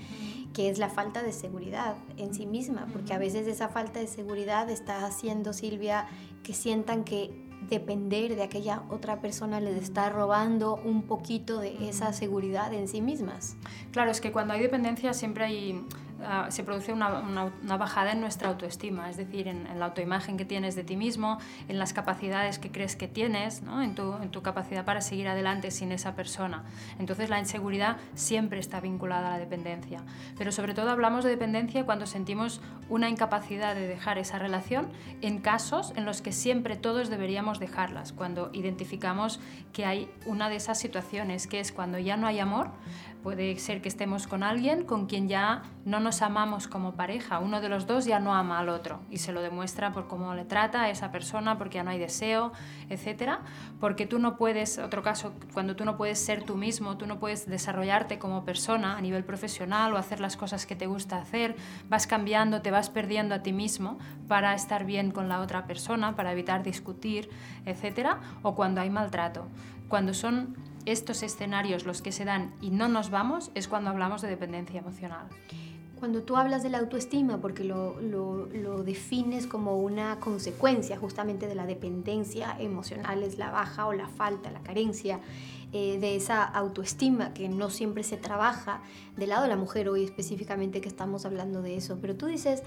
que 0.53 0.69
es 0.69 0.77
la 0.77 0.89
falta 0.89 1.23
de 1.23 1.33
seguridad 1.33 1.95
en 2.17 2.33
sí 2.33 2.45
misma, 2.45 2.87
porque 2.91 3.13
a 3.13 3.17
veces 3.17 3.47
esa 3.47 3.69
falta 3.69 3.99
de 3.99 4.07
seguridad 4.07 4.69
está 4.69 5.05
haciendo, 5.05 5.53
Silvia, 5.53 6.07
que 6.43 6.53
sientan 6.53 7.03
que 7.03 7.31
depender 7.69 8.35
de 8.35 8.43
aquella 8.43 8.83
otra 8.89 9.21
persona 9.21 9.59
les 9.61 9.81
está 9.81 10.09
robando 10.09 10.79
un 10.83 11.03
poquito 11.03 11.59
de 11.59 11.89
esa 11.89 12.11
seguridad 12.11 12.73
en 12.73 12.87
sí 12.87 13.01
mismas. 13.01 13.55
Claro, 13.91 14.11
es 14.11 14.19
que 14.19 14.31
cuando 14.31 14.53
hay 14.53 14.61
dependencia 14.61 15.13
siempre 15.13 15.45
hay 15.45 15.85
Ah, 16.23 16.47
se 16.49 16.63
produce 16.63 16.93
una, 16.93 17.51
bajada 17.77 18.11
en 18.11 18.21
nuestra 18.21 18.49
autoestima, 18.49 19.09
es 19.09 19.17
decir, 19.17 19.47
en, 19.47 19.67
la 19.79 19.85
autoimagen 19.85 20.37
que 20.37 20.45
tienes 20.45 20.75
de 20.75 20.83
ti 20.83 20.95
mismo, 20.95 21.39
en 21.67 21.79
las 21.79 21.93
capacidades 21.93 22.59
que 22.59 22.71
crees 22.71 22.95
que 22.95 23.07
tienes, 23.07 23.61
en, 23.61 23.95
tu, 23.95 24.41
capacidad 24.41 24.85
para 24.85 25.01
seguir 25.01 25.27
adelante 25.27 25.71
sin 25.71 25.91
esa 25.91 26.15
persona. 26.15 26.63
Entonces 26.99 27.29
la 27.29 27.39
inseguridad 27.39 27.97
siempre 28.15 28.59
está 28.59 28.79
vinculada 28.79 29.27
a 29.27 29.31
la 29.31 29.39
dependencia. 29.39 30.01
Pero 30.37 30.51
sobre 30.51 30.73
todo 30.73 30.89
hablamos 30.89 31.23
de 31.23 31.29
dependencia 31.29 31.85
cuando 31.85 32.05
sentimos 32.05 32.61
una 32.89 33.09
incapacidad 33.09 33.75
de 33.75 33.87
dejar 33.87 34.17
esa 34.17 34.39
relación 34.39 34.89
en 35.21 35.39
casos 35.39 35.93
en 35.95 36.05
los 36.05 36.21
que 36.21 36.31
siempre 36.31 36.75
todos 36.75 37.09
deberíamos 37.09 37.59
dejarlas, 37.59 38.13
cuando 38.13 38.49
identificamos 38.53 39.39
que 39.73 39.85
hay 39.85 40.09
una 40.25 40.49
de 40.49 40.57
esas 40.57 40.79
situaciones, 40.79 41.47
que 41.47 41.59
es 41.59 41.71
cuando 41.71 41.99
ya 41.99 42.17
no 42.17 42.27
hay 42.27 42.39
amor, 42.39 42.71
Puede 43.23 43.55
ser 43.59 43.81
que 43.81 43.89
estemos 43.89 44.25
con 44.25 44.41
alguien 44.41 44.83
con 44.83 45.05
quien 45.05 45.29
ya 45.29 45.61
no 45.85 45.99
nos 45.99 46.10
amamos 46.21 46.67
como 46.67 46.95
pareja. 46.95 47.39
Uno 47.39 47.61
de 47.61 47.69
los 47.69 47.87
dos 47.87 48.05
ya 48.05 48.19
no 48.19 48.35
ama 48.35 48.59
al 48.59 48.69
otro 48.69 48.99
y 49.09 49.19
se 49.19 49.31
lo 49.31 49.41
demuestra 49.41 49.91
por 49.91 50.07
cómo 50.07 50.33
le 50.33 50.45
trata 50.45 50.83
a 50.83 50.89
esa 50.89 51.11
persona, 51.11 51.57
porque 51.57 51.75
ya 51.75 51.83
no 51.83 51.91
hay 51.91 51.99
deseo, 51.99 52.51
etc. 52.89 53.39
Porque 53.79 54.05
tú 54.05 54.19
no 54.19 54.35
puedes, 54.35 54.77
otro 54.79 55.03
caso, 55.03 55.33
cuando 55.53 55.75
tú 55.75 55.85
no 55.85 55.95
puedes 55.95 56.19
ser 56.19 56.43
tú 56.43 56.55
mismo, 56.55 56.97
tú 56.97 57.05
no 57.05 57.19
puedes 57.19 57.47
desarrollarte 57.47 58.19
como 58.19 58.43
persona 58.43 58.97
a 58.97 59.01
nivel 59.01 59.23
profesional 59.23 59.93
o 59.93 59.97
hacer 59.97 60.19
las 60.19 60.35
cosas 60.35 60.65
que 60.65 60.75
te 60.75 60.87
gusta 60.87 61.17
hacer, 61.17 61.55
vas 61.87 62.07
cambiando, 62.07 62.61
te 62.61 62.71
vas 62.71 62.89
perdiendo 62.89 63.35
a 63.35 63.43
ti 63.43 63.53
mismo 63.53 63.99
para 64.27 64.53
estar 64.55 64.85
bien 64.85 65.11
con 65.11 65.29
la 65.29 65.39
otra 65.39 65.65
persona, 65.65 66.15
para 66.15 66.31
evitar 66.31 66.63
discutir, 66.63 67.29
etc. 67.65 68.17
O 68.41 68.55
cuando 68.55 68.81
hay 68.81 68.89
maltrato. 68.89 69.47
Cuando 69.87 70.13
son 70.13 70.55
estos 70.85 71.23
escenarios 71.23 71.85
los 71.85 72.01
que 72.01 72.11
se 72.11 72.25
dan 72.25 72.53
y 72.61 72.71
no 72.71 72.87
nos 72.87 73.09
vamos 73.09 73.51
es 73.55 73.67
cuando 73.67 73.89
hablamos 73.89 74.21
de 74.21 74.29
dependencia 74.29 74.79
emocional. 74.79 75.27
Cuando 76.01 76.23
tú 76.23 76.35
hablas 76.35 76.63
de 76.63 76.71
la 76.71 76.79
autoestima, 76.79 77.37
porque 77.41 77.63
lo, 77.63 78.01
lo, 78.01 78.83
defines 78.83 79.45
como 79.45 79.77
una 79.77 80.19
consecuencia 80.19 80.97
justamente 80.97 81.47
de 81.47 81.53
la 81.53 81.67
dependencia 81.67 82.55
emocional, 82.59 83.21
es 83.21 83.37
la 83.37 83.51
baja 83.51 83.85
o 83.85 83.93
la 83.93 84.07
falta, 84.07 84.49
la 84.49 84.63
carencia 84.63 85.19
eh, 85.73 85.99
de 85.99 86.15
esa 86.15 86.43
autoestima 86.43 87.35
que 87.35 87.49
no 87.49 87.69
siempre 87.69 88.01
se 88.01 88.17
trabaja 88.17 88.81
del 89.15 89.29
lado 89.29 89.43
de 89.43 89.49
la 89.49 89.57
mujer 89.57 89.89
hoy 89.89 90.03
específicamente 90.03 90.81
que 90.81 90.89
estamos 90.89 91.27
hablando 91.27 91.61
de 91.61 91.77
eso. 91.77 91.99
Pero 92.01 92.15
tú 92.15 92.25
dices, 92.25 92.63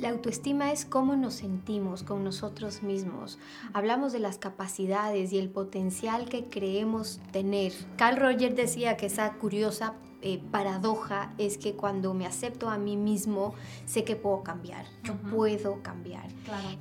la 0.00 0.08
autoestima 0.08 0.72
es 0.72 0.84
cómo 0.84 1.14
nos 1.14 1.34
sentimos 1.34 2.02
con 2.02 2.24
nosotros 2.24 2.82
mismos. 2.82 3.38
Hablamos 3.74 4.12
de 4.12 4.18
las 4.18 4.38
capacidades 4.38 5.32
y 5.32 5.38
el 5.38 5.50
potencial 5.50 6.28
que 6.28 6.46
creemos 6.46 7.20
tener. 7.30 7.72
Carl 7.96 8.16
Rogers 8.16 8.56
decía 8.56 8.96
que 8.96 9.06
esa 9.06 9.34
curiosa 9.34 9.94
eh, 10.22 10.40
paradoja 10.50 11.34
es 11.36 11.58
que 11.58 11.74
cuando 11.74 12.14
me 12.14 12.26
acepto 12.26 12.70
a 12.70 12.78
mí 12.78 12.96
mismo, 12.96 13.54
sé 13.86 14.04
que 14.04 14.16
puedo 14.16 14.42
cambiar, 14.42 14.86
yo 15.02 15.14
puedo 15.14 15.82
cambiar. 15.82 16.28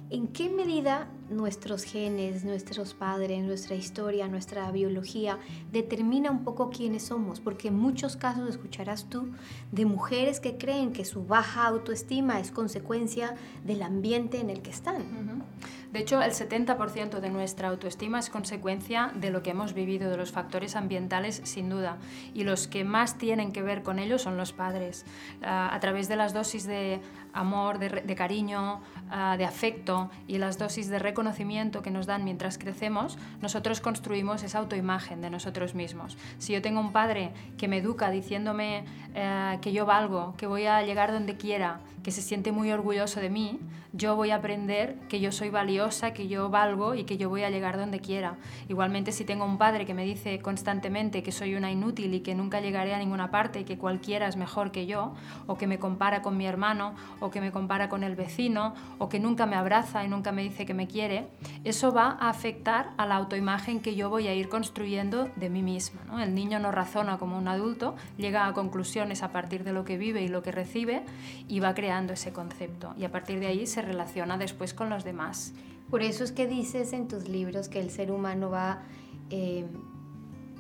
¿En 0.10 0.28
qué 0.28 0.50
medida 0.50 1.08
nuestros 1.32 1.84
genes, 1.84 2.44
nuestros 2.44 2.94
padres, 2.94 3.44
nuestra 3.44 3.76
historia, 3.76 4.28
nuestra 4.28 4.70
biología 4.72 5.40
determina 5.72 6.30
un 6.30 6.44
poco 6.44 6.70
quiénes 6.70 7.04
somos? 7.04 7.40
Porque 7.40 7.70
en 7.70 7.80
muchos 7.80 8.16
casos 8.16 8.50
escucharás 8.50 9.10
tú 9.10 9.32
de 9.72 9.86
mujeres 9.86 10.40
que 10.40 10.58
creen 10.58 10.94
que 10.94 11.06
su 11.06 11.26
baja 11.26 11.66
autoestima 11.66 12.40
es 12.40 12.52
consecuencia 12.52 13.36
del 13.64 13.82
ambiente 13.82 14.40
en 14.40 14.50
el 14.50 14.62
que 14.62 14.72
están. 14.72 15.04
De 15.92 16.00
hecho, 16.00 16.22
el 16.22 16.32
70% 16.32 17.20
de 17.20 17.30
nuestra 17.30 17.68
autoestima 17.68 18.20
es 18.20 18.30
consecuencia 18.30 19.12
de 19.14 19.30
lo 19.30 19.44
que 19.44 19.50
hemos 19.50 19.74
vivido, 19.74 20.10
de 20.10 20.16
los 20.16 20.32
factores 20.32 20.78
ambientales, 20.78 21.42
sin 21.44 21.70
duda. 21.70 21.98
Y 22.34 22.46
los 22.46 22.70
que 22.70 22.86
más 22.86 23.18
tienen 23.18 23.52
que 23.52 23.62
ver 23.62 23.84
con 23.84 24.00
ello 24.00 24.18
son 24.18 24.38
los 24.38 24.54
padres. 24.54 25.06
Ah, 25.42 25.70
a 25.74 25.80
través 25.82 26.08
de 26.08 26.16
las 26.16 26.34
dosis 26.34 26.66
de 26.66 27.02
amor, 27.34 27.78
de, 27.78 28.16
cariño, 28.16 28.82
ah, 29.10 29.36
de 29.38 29.44
afecto 29.44 30.10
y 30.28 30.38
las 30.38 30.58
dosis 30.58 30.88
de 30.88 30.98
reconocimiento 30.98 31.21
que 31.84 31.92
nos 31.92 32.06
dan 32.06 32.24
mientras 32.24 32.58
crecemos, 32.58 33.18
nosotros 33.42 33.82
construimos 33.82 34.44
esa 34.44 34.60
autoimagen 34.60 35.22
de 35.22 35.30
nosotros 35.30 35.76
mismos. 35.76 36.18
Si 36.40 36.54
yo 36.54 36.62
tengo 36.62 36.80
un 36.80 36.92
padre 36.92 37.32
que 37.58 37.68
me 37.68 37.78
educa 37.78 38.10
diciéndome 38.12 38.86
eh, 39.16 39.58
que 39.62 39.72
yo 39.72 39.86
valgo, 39.86 40.36
que 40.38 40.48
voy 40.48 40.66
a 40.66 40.82
llegar 40.84 41.12
donde 41.12 41.36
quiera, 41.38 41.80
que 42.04 42.12
se 42.12 42.22
siente 42.22 42.52
muy 42.52 42.72
orgulloso 42.72 43.20
de 43.20 43.30
mí, 43.30 43.60
yo 43.94 44.16
voy 44.16 44.32
a 44.32 44.36
aprender 44.36 44.96
que 45.10 45.20
yo 45.20 45.32
soy 45.32 45.50
valiosa, 45.50 46.14
que 46.14 46.28
yo 46.28 46.50
valgo 46.50 46.96
y 46.96 47.04
que 47.04 47.18
yo 47.18 47.30
voy 47.30 47.44
a 47.44 47.50
llegar 47.50 47.78
donde 47.78 48.00
quiera. 48.00 48.38
Igualmente 48.70 49.12
si 49.12 49.26
tengo 49.26 49.46
un 49.46 49.58
padre 49.58 49.86
que 49.86 49.94
me 49.94 50.06
dice 50.06 50.40
constantemente 50.40 51.24
que 51.24 51.32
soy 51.32 51.56
una 51.56 51.72
inútil 51.72 52.14
y 52.14 52.22
que 52.22 52.34
nunca 52.36 52.62
llegaré 52.62 52.94
a 52.94 53.00
ninguna 53.00 53.32
parte 53.32 53.62
y 53.62 53.64
que 53.64 53.78
cualquiera 53.78 54.28
es 54.28 54.38
mejor 54.38 54.72
que 54.72 54.86
yo, 54.86 55.14
o 55.48 55.58
que 55.58 55.68
me 55.68 55.80
compara 55.80 56.22
con 56.22 56.38
mi 56.38 56.46
hermano, 56.46 56.96
o 57.20 57.30
que 57.32 57.42
me 57.42 57.52
compara 57.52 57.90
con 57.90 58.04
el 58.04 58.16
vecino, 58.16 58.74
o 58.98 59.10
que 59.10 59.20
nunca 59.20 59.46
me 59.46 59.56
abraza 59.56 60.04
y 60.04 60.08
nunca 60.08 60.32
me 60.32 60.44
dice 60.44 60.66
que 60.66 60.74
me 60.74 60.88
quiere, 60.88 61.28
eso 61.64 61.92
va 61.92 62.18
a 62.20 62.30
afectar 62.30 62.92
a 62.98 63.06
la 63.06 63.16
autoimagen 63.16 63.82
que 63.82 63.96
yo 63.96 64.10
voy 64.10 64.28
a 64.28 64.34
ir 64.34 64.50
construyendo 64.50 65.30
de 65.36 65.50
mí 65.50 65.64
misma. 65.64 66.02
El 66.24 66.34
niño 66.34 66.60
no 66.60 66.72
razona 66.72 67.18
como 67.18 67.38
un 67.38 67.48
adulto, 67.48 67.96
llega 68.18 68.48
a 68.48 68.54
conclusiones 68.54 69.24
a 69.24 69.32
partir 69.32 69.64
de 69.64 69.74
lo 69.74 69.84
que 69.84 69.98
vive 69.98 70.22
y 70.22 70.28
lo 70.28 70.44
que 70.44 70.52
recibe 70.52 71.04
y 71.48 71.60
va 71.60 71.74
creando 71.74 72.14
ese 72.14 72.32
concepto. 72.32 72.94
Y 72.98 73.04
a 73.04 73.12
partir 73.12 73.40
de 73.40 73.48
ahí 73.48 73.68
se 73.68 73.81
relaciona 73.82 74.38
después 74.38 74.74
con 74.74 74.90
los 74.90 75.04
demás. 75.04 75.54
Por 75.90 76.02
eso 76.04 76.24
es 76.24 76.32
que 76.32 76.48
dices 76.48 76.94
en 76.94 77.08
tus 77.08 77.28
libros 77.28 77.68
que 77.68 77.80
el 77.80 77.90
ser 77.90 78.12
humano 78.12 78.50
va, 78.50 78.84
eh, 79.30 79.66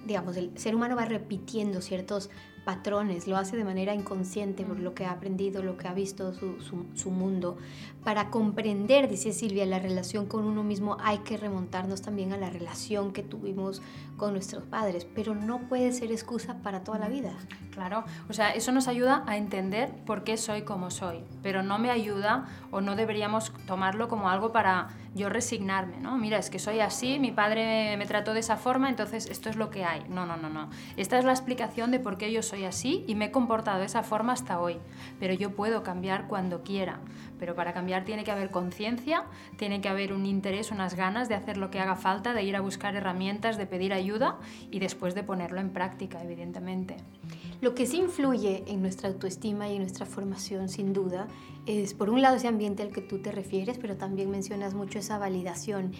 digamos, 0.05 0.35
el 0.37 0.57
ser 0.57 0.75
humano 0.75 0.95
va 0.95 1.05
repitiendo 1.05 1.81
ciertos 1.81 2.29
patrones, 2.65 3.27
lo 3.27 3.37
hace 3.37 3.57
de 3.57 3.63
manera 3.63 3.93
inconsciente 3.93 4.63
por 4.63 4.79
lo 4.79 4.93
que 4.93 5.05
ha 5.05 5.11
aprendido, 5.11 5.63
lo 5.63 5.77
que 5.77 5.87
ha 5.87 5.93
visto 5.93 6.33
su, 6.33 6.57
su, 6.93 7.09
mundo. 7.09 7.57
Para 8.03 8.29
comprender, 8.29 9.09
dice 9.09 9.33
Silvia, 9.33 9.65
la 9.65 9.79
relación 9.79 10.25
con 10.25 10.45
uno 10.45 10.63
mismo 10.63 10.97
hay 11.01 11.19
que 11.19 11.37
remontarnos 11.37 12.01
también 12.01 12.33
a 12.33 12.37
la 12.37 12.49
relación 12.49 13.13
que 13.13 13.23
tuvimos 13.23 13.81
con 14.17 14.33
nuestros 14.33 14.63
padres, 14.63 15.05
pero 15.15 15.33
no 15.33 15.67
puede 15.67 15.91
ser 15.91 16.11
excusa 16.11 16.61
para 16.61 16.83
toda 16.83 16.99
la 16.99 17.09
vida. 17.09 17.33
Claro, 17.71 18.03
o 18.29 18.33
sea, 18.33 18.51
eso 18.51 18.71
nos 18.71 18.87
ayuda 18.87 19.23
a 19.27 19.37
entender 19.37 19.89
por 20.05 20.23
qué 20.23 20.37
soy 20.37 20.63
como 20.63 20.91
soy, 20.91 21.23
pero 21.41 21.63
no 21.63 21.79
me 21.79 21.89
ayuda 21.89 22.45
o 22.69 22.81
no 22.81 22.95
deberíamos 22.95 23.51
tomarlo 23.65 24.07
como 24.09 24.29
algo 24.29 24.51
para 24.51 24.89
yo 25.15 25.29
resignarme, 25.29 25.97
¿no? 25.99 26.17
Mira, 26.17 26.37
es 26.37 26.49
que 26.49 26.59
soy 26.59 26.81
así, 26.81 27.17
mi 27.17 27.31
padre 27.31 27.97
me 27.97 28.05
trató 28.05 28.33
de 28.33 28.41
esa 28.41 28.57
forma, 28.57 28.89
entonces 28.89 29.29
esto 29.29 29.49
es 29.49 29.55
lo 29.55 29.69
que 29.69 29.83
hay. 29.83 30.03
No, 30.09 30.25
no, 30.25 30.37
no, 30.37 30.49
no. 30.49 30.69
Esta 30.97 31.17
es 31.17 31.25
la 31.25 31.31
explicación 31.31 31.91
de 31.91 31.99
por 31.99 32.17
qué 32.17 32.31
yo 32.31 32.43
soy 32.43 32.50
así 32.65 33.03
y 33.07 33.15
me 33.15 33.25
he 33.25 33.31
comportado 33.31 33.79
de 33.79 33.85
esa 33.85 34.03
forma 34.03 34.33
hasta 34.33 34.59
hoy, 34.59 34.77
pero 35.19 35.33
yo 35.33 35.55
puedo 35.55 35.83
cambiar 35.83 36.27
cuando 36.27 36.63
quiera. 36.63 36.99
Pero 37.39 37.55
para 37.55 37.73
cambiar 37.73 38.05
tiene 38.05 38.23
que 38.23 38.31
haber 38.31 38.51
conciencia, 38.51 39.23
tiene 39.57 39.81
que 39.81 39.89
haber 39.89 40.13
un 40.13 40.25
interés, 40.25 40.71
unas 40.71 40.95
ganas 40.95 41.27
de 41.27 41.35
hacer 41.35 41.57
lo 41.57 41.71
que 41.71 41.79
haga 41.79 41.95
falta, 41.95 42.33
de 42.33 42.43
ir 42.43 42.55
a 42.55 42.61
buscar 42.61 42.95
herramientas, 42.95 43.57
de 43.57 43.65
pedir 43.65 43.93
ayuda 43.93 44.37
y 44.69 44.79
después 44.79 45.15
de 45.15 45.23
ponerlo 45.23 45.59
en 45.59 45.71
práctica, 45.71 46.23
evidentemente. 46.23 46.97
Lo 47.61 47.75
que 47.75 47.85
sí 47.85 47.97
influye 47.97 48.63
en 48.67 48.81
nuestra 48.81 49.09
autoestima 49.09 49.69
y 49.69 49.75
en 49.75 49.81
nuestra 49.81 50.05
formación, 50.05 50.67
sin 50.67 50.93
duda, 50.93 51.27
es 51.67 51.93
por 51.93 52.09
un 52.09 52.21
lado 52.21 52.37
ese 52.37 52.47
ambiente 52.47 52.81
al 52.81 52.91
que 52.91 53.01
tú 53.01 53.19
te 53.19 53.31
refieres, 53.31 53.77
pero 53.77 53.97
también 53.97 54.31
mencionas 54.31 54.73
mucho 54.73 54.99
esa 54.99 55.19
validación, 55.19 55.93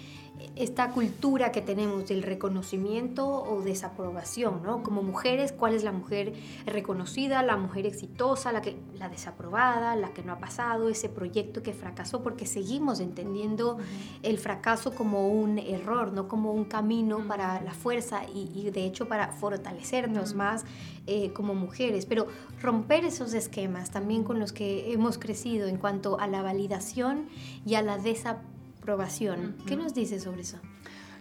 esta 0.56 0.92
cultura 0.92 1.52
que 1.52 1.62
tenemos 1.62 2.08
del 2.08 2.24
reconocimiento 2.24 3.28
o 3.28 3.62
desaprobación, 3.62 4.62
¿no? 4.64 4.84
Como 4.84 5.04
mujeres, 5.04 5.52
¿cuál 5.52 5.74
es 5.74 5.84
la 5.84 5.92
mujer 5.92 6.34
reconocida, 6.66 7.44
la 7.44 7.58
mujer 7.58 7.86
exitosa, 7.86 8.52
la, 8.52 8.62
que, 8.62 8.78
la 8.98 9.10
desaprobada, 9.10 9.96
la 9.96 10.14
que 10.14 10.24
no 10.24 10.34
ha 10.34 10.40
pasado, 10.40 10.90
ese 10.90 11.10
proyecto 11.10 11.64
que 11.64 11.74
fracasó? 11.74 12.22
Porque 12.22 12.46
seguimos 12.46 13.00
entendiendo 13.00 13.78
el 14.24 14.38
fracaso 14.40 14.94
como 14.94 15.30
un 15.30 15.60
error, 15.60 16.12
no 16.12 16.28
como 16.28 16.52
un 16.52 16.66
camino 16.66 17.20
para 17.28 17.62
la 17.62 17.74
fuerza 17.74 18.22
y, 18.34 18.70
de 18.72 18.86
hecho 18.86 19.08
para 19.08 19.32
fortalecernos 19.32 20.34
más 20.34 20.66
eh, 21.08 21.32
como 21.34 21.54
mujeres. 21.54 22.06
Pero 22.06 22.28
romper 22.62 23.06
esos 23.06 23.34
esquemas 23.34 23.92
también 23.92 24.24
con 24.24 24.40
los 24.40 24.54
que 24.54 24.92
hemos 24.92 25.18
crecido 25.18 25.68
en 25.68 25.78
cuanto 25.78 26.20
a 26.20 26.28
la 26.28 26.42
validación 26.42 27.28
y 27.66 27.76
a 27.76 27.82
la 27.82 27.98
desaprobación. 27.98 28.61
¿Qué 29.66 29.76
nos 29.76 29.94
dice 29.94 30.20
sobre 30.20 30.42
eso? 30.42 30.58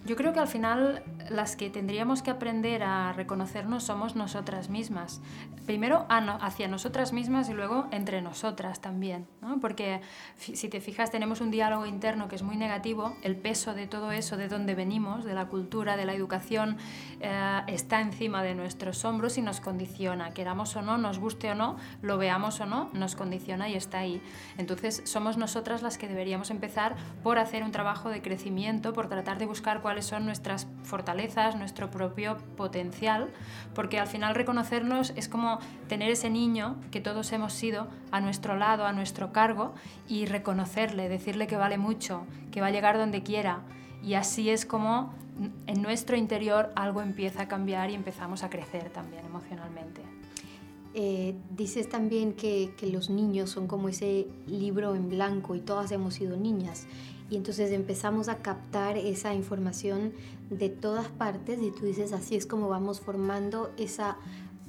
Yo 0.03 0.15
creo 0.15 0.33
que 0.33 0.39
al 0.39 0.47
final 0.47 1.03
las 1.29 1.55
que 1.55 1.69
tendríamos 1.69 2.23
que 2.23 2.31
aprender 2.31 2.81
a 2.81 3.13
reconocernos 3.13 3.83
somos 3.83 4.15
nosotras 4.15 4.69
mismas. 4.69 5.21
Primero 5.67 6.07
hacia 6.09 6.67
nosotras 6.67 7.13
mismas 7.13 7.49
y 7.49 7.53
luego 7.53 7.87
entre 7.91 8.21
nosotras 8.21 8.81
también. 8.81 9.27
¿no? 9.41 9.59
Porque 9.59 10.01
si 10.37 10.69
te 10.69 10.81
fijas 10.81 11.11
tenemos 11.11 11.39
un 11.39 11.51
diálogo 11.51 11.85
interno 11.85 12.27
que 12.27 12.35
es 12.35 12.41
muy 12.41 12.57
negativo, 12.57 13.15
el 13.21 13.35
peso 13.35 13.75
de 13.75 13.85
todo 13.85 14.11
eso, 14.11 14.37
de 14.37 14.47
dónde 14.47 14.73
venimos, 14.73 15.23
de 15.23 15.35
la 15.35 15.45
cultura, 15.47 15.95
de 15.97 16.05
la 16.05 16.13
educación, 16.13 16.77
eh, 17.19 17.61
está 17.67 18.01
encima 18.01 18.41
de 18.41 18.55
nuestros 18.55 19.05
hombros 19.05 19.37
y 19.37 19.43
nos 19.43 19.61
condiciona. 19.61 20.33
Queramos 20.33 20.75
o 20.75 20.81
no, 20.81 20.97
nos 20.97 21.19
guste 21.19 21.51
o 21.51 21.55
no, 21.55 21.77
lo 22.01 22.17
veamos 22.17 22.59
o 22.59 22.65
no, 22.65 22.89
nos 22.93 23.15
condiciona 23.15 23.69
y 23.69 23.75
está 23.75 23.99
ahí. 23.99 24.21
Entonces 24.57 25.03
somos 25.05 25.37
nosotras 25.37 25.83
las 25.83 25.99
que 25.99 26.07
deberíamos 26.07 26.49
empezar 26.49 26.95
por 27.23 27.37
hacer 27.37 27.63
un 27.63 27.71
trabajo 27.71 28.09
de 28.09 28.23
crecimiento, 28.23 28.93
por 28.93 29.07
tratar 29.07 29.37
de 29.37 29.45
buscar 29.45 29.81
cuáles 29.91 30.05
son 30.05 30.23
nuestras 30.23 30.67
fortalezas, 30.83 31.57
nuestro 31.57 31.91
propio 31.91 32.37
potencial, 32.55 33.29
porque 33.75 33.99
al 33.99 34.07
final 34.07 34.35
reconocernos 34.35 35.11
es 35.17 35.27
como 35.27 35.59
tener 35.89 36.09
ese 36.09 36.29
niño 36.29 36.77
que 36.91 37.01
todos 37.01 37.33
hemos 37.33 37.51
sido 37.51 37.89
a 38.09 38.21
nuestro 38.21 38.55
lado, 38.55 38.85
a 38.85 38.93
nuestro 38.93 39.33
cargo, 39.33 39.73
y 40.07 40.27
reconocerle, 40.27 41.09
decirle 41.09 41.45
que 41.45 41.57
vale 41.57 41.77
mucho, 41.77 42.25
que 42.51 42.61
va 42.61 42.67
a 42.67 42.71
llegar 42.71 42.97
donde 42.97 43.21
quiera. 43.21 43.63
Y 44.01 44.13
así 44.13 44.49
es 44.49 44.65
como 44.65 45.13
en 45.67 45.81
nuestro 45.81 46.15
interior 46.15 46.71
algo 46.77 47.01
empieza 47.01 47.41
a 47.41 47.47
cambiar 47.49 47.89
y 47.89 47.95
empezamos 47.95 48.43
a 48.43 48.49
crecer 48.49 48.91
también 48.91 49.25
emocionalmente. 49.25 50.03
Eh, 50.93 51.35
dices 51.49 51.89
también 51.89 52.31
que, 52.31 52.73
que, 52.77 52.87
los 52.87 53.09
niños 53.09 53.49
son 53.49 53.67
como 53.67 53.89
ese 53.89 54.27
libro 54.47 54.95
en 54.95 55.09
blanco 55.09 55.53
y 55.55 55.59
todas 55.59 55.91
hemos 55.91 56.13
sido 56.13 56.37
niñas 56.37 56.87
y 57.31 57.37
entonces 57.37 57.71
empezamos 57.71 58.27
a 58.27 58.39
captar 58.39 58.97
esa 58.97 59.33
información 59.33 60.11
de 60.49 60.67
todas 60.67 61.07
partes 61.07 61.59
y 61.61 61.71
tú 61.71 61.85
dices, 61.85 62.11
así 62.11 62.35
es 62.35 62.45
como 62.45 62.67
vamos 62.67 62.99
formando 62.99 63.71
esa 63.77 64.17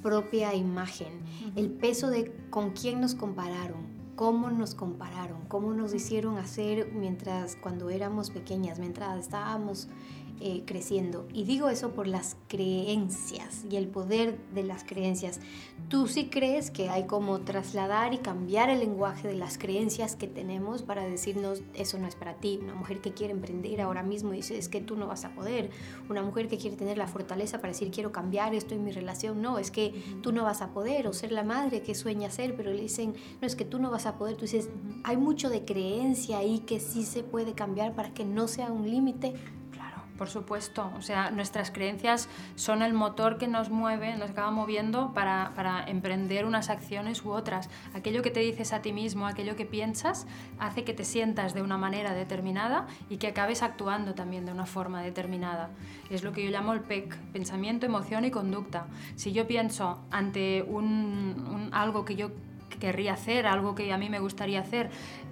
propia 0.00 0.54
imagen, 0.54 1.09
el 1.57 1.71
peso 1.71 2.09
de 2.09 2.33
con 2.50 2.71
quién 2.71 3.00
nos 3.00 3.16
compararon, 3.16 3.81
cómo 4.14 4.49
nos 4.49 4.76
compararon, 4.76 5.40
cómo 5.49 5.75
nos 5.75 5.92
hicieron 5.92 6.38
hacer 6.38 6.92
mientras 6.92 7.57
cuando 7.57 7.90
éramos 7.90 8.31
pequeñas, 8.31 8.78
mientras 8.78 9.19
estábamos 9.19 9.88
eh, 10.44 10.64
creciendo. 10.66 11.28
Y 11.32 11.44
digo 11.44 11.68
eso 11.68 11.92
por 11.92 12.08
las 12.08 12.37
creencias 12.49 13.64
y 13.70 13.76
el 13.76 13.87
poder 13.87 14.38
de 14.52 14.64
las 14.64 14.82
creencias. 14.82 15.38
¿Tú 15.88 16.08
sí 16.08 16.30
crees 16.30 16.72
que 16.72 16.88
hay 16.88 17.06
como 17.06 17.42
trasladar 17.42 18.12
y 18.12 18.18
cambiar 18.18 18.68
el 18.68 18.80
lenguaje 18.80 19.28
de 19.28 19.37
las 19.37 19.56
creencias 19.56 20.16
que 20.16 20.26
tenemos 20.26 20.82
para 20.82 21.04
decirnos 21.04 21.62
eso 21.75 21.96
no 21.99 22.08
es 22.08 22.16
para 22.16 22.34
ti? 22.34 22.58
Una 22.61 22.75
mujer 22.75 23.00
que 23.00 23.12
quiere 23.12 23.32
emprender 23.32 23.80
ahora 23.80 24.02
mismo 24.02 24.32
dice 24.32 24.58
es 24.58 24.68
que 24.68 24.80
tú 24.80 24.96
no 24.96 25.06
vas 25.06 25.25
a 25.25 25.32
poder. 25.32 25.70
Una 26.08 26.22
mujer 26.22 26.49
que 26.49 26.58
quiere 26.58 26.76
tener 26.76 26.99
la 26.99 27.06
fortaleza 27.06 27.58
para 27.58 27.72
decir 27.72 27.92
quiero 27.92 28.11
cambiar 28.11 28.52
esto 28.52 28.75
en 28.75 28.82
mi 28.82 28.90
relación, 28.90 29.42
no, 29.42 29.58
es 29.58 29.70
que 29.70 29.94
tú 30.22 30.32
no 30.32 30.42
vas 30.42 30.61
a 30.61 30.72
poder. 30.72 31.06
O 31.06 31.12
ser 31.12 31.30
la 31.30 31.44
madre 31.44 31.82
que 31.82 31.94
sueña 31.94 32.32
ser, 32.32 32.56
pero 32.56 32.72
le 32.72 32.82
dicen 32.82 33.14
no, 33.40 33.46
es 33.46 33.54
que 33.54 33.64
tú 33.64 33.78
no 33.78 33.92
vas 33.92 34.06
a 34.06 34.18
poder. 34.18 34.34
Tú 34.34 34.42
dices, 34.42 34.70
hay 35.04 35.16
mucho 35.16 35.50
de 35.50 35.64
creencia 35.64 36.38
ahí 36.38 36.58
que 36.61 36.80
sí 36.80 37.04
se 37.04 37.22
puede 37.22 37.52
cambiar 37.52 37.94
para 37.94 38.12
que 38.12 38.25
no 38.25 38.49
sea 38.49 38.72
un 38.72 38.90
límite 38.90 39.34
por 40.22 40.30
supuesto. 40.30 40.88
O 40.96 41.02
sea, 41.02 41.32
nuestras 41.32 41.72
creencias 41.72 42.28
son 42.54 42.82
el 42.82 42.94
motor 42.94 43.38
que 43.38 43.48
nos 43.48 43.70
mueve, 43.70 44.16
nos 44.16 44.30
acaba 44.30 44.52
moviendo 44.52 45.12
para, 45.12 45.50
para, 45.56 45.82
emprender 45.82 46.44
unas 46.44 46.70
acciones 46.70 47.24
u 47.24 47.32
otras. 47.32 47.68
Aquello 47.92 48.22
que 48.22 48.30
te 48.30 48.38
dices 48.38 48.72
a 48.72 48.82
ti 48.82 48.92
mismo, 48.92 49.26
aquello 49.26 49.56
que 49.56 49.66
piensas, 49.66 50.28
hace 50.60 50.84
que 50.84 50.94
te 50.94 51.02
sientas 51.02 51.54
de 51.54 51.62
una 51.62 51.76
manera 51.76 52.14
determinada 52.14 52.86
y 53.10 53.16
que 53.16 53.26
acabes 53.26 53.64
actuando 53.64 54.14
también 54.14 54.46
de 54.46 54.52
una 54.52 54.64
forma 54.64 55.02
determinada. 55.02 55.70
Es 56.08 56.22
lo 56.22 56.30
que 56.30 56.44
yo 56.44 56.52
llamo 56.52 56.72
el 56.72 56.82
PEC, 56.82 57.16
pensamiento, 57.32 57.84
emoción 57.84 58.24
y 58.24 58.30
conducta. 58.30 58.86
Si 59.16 59.32
yo 59.32 59.48
pienso 59.48 59.98
ante 60.12 60.62
un, 60.62 61.68
algo 61.72 62.04
que 62.04 62.14
yo 62.14 62.30
querría 62.78 63.14
hacer, 63.14 63.48
algo 63.48 63.74
que 63.74 63.92
a 63.92 63.98
mí 63.98 64.08
me 64.08 64.20
gustaría 64.20 64.60
hacer, 64.60 64.88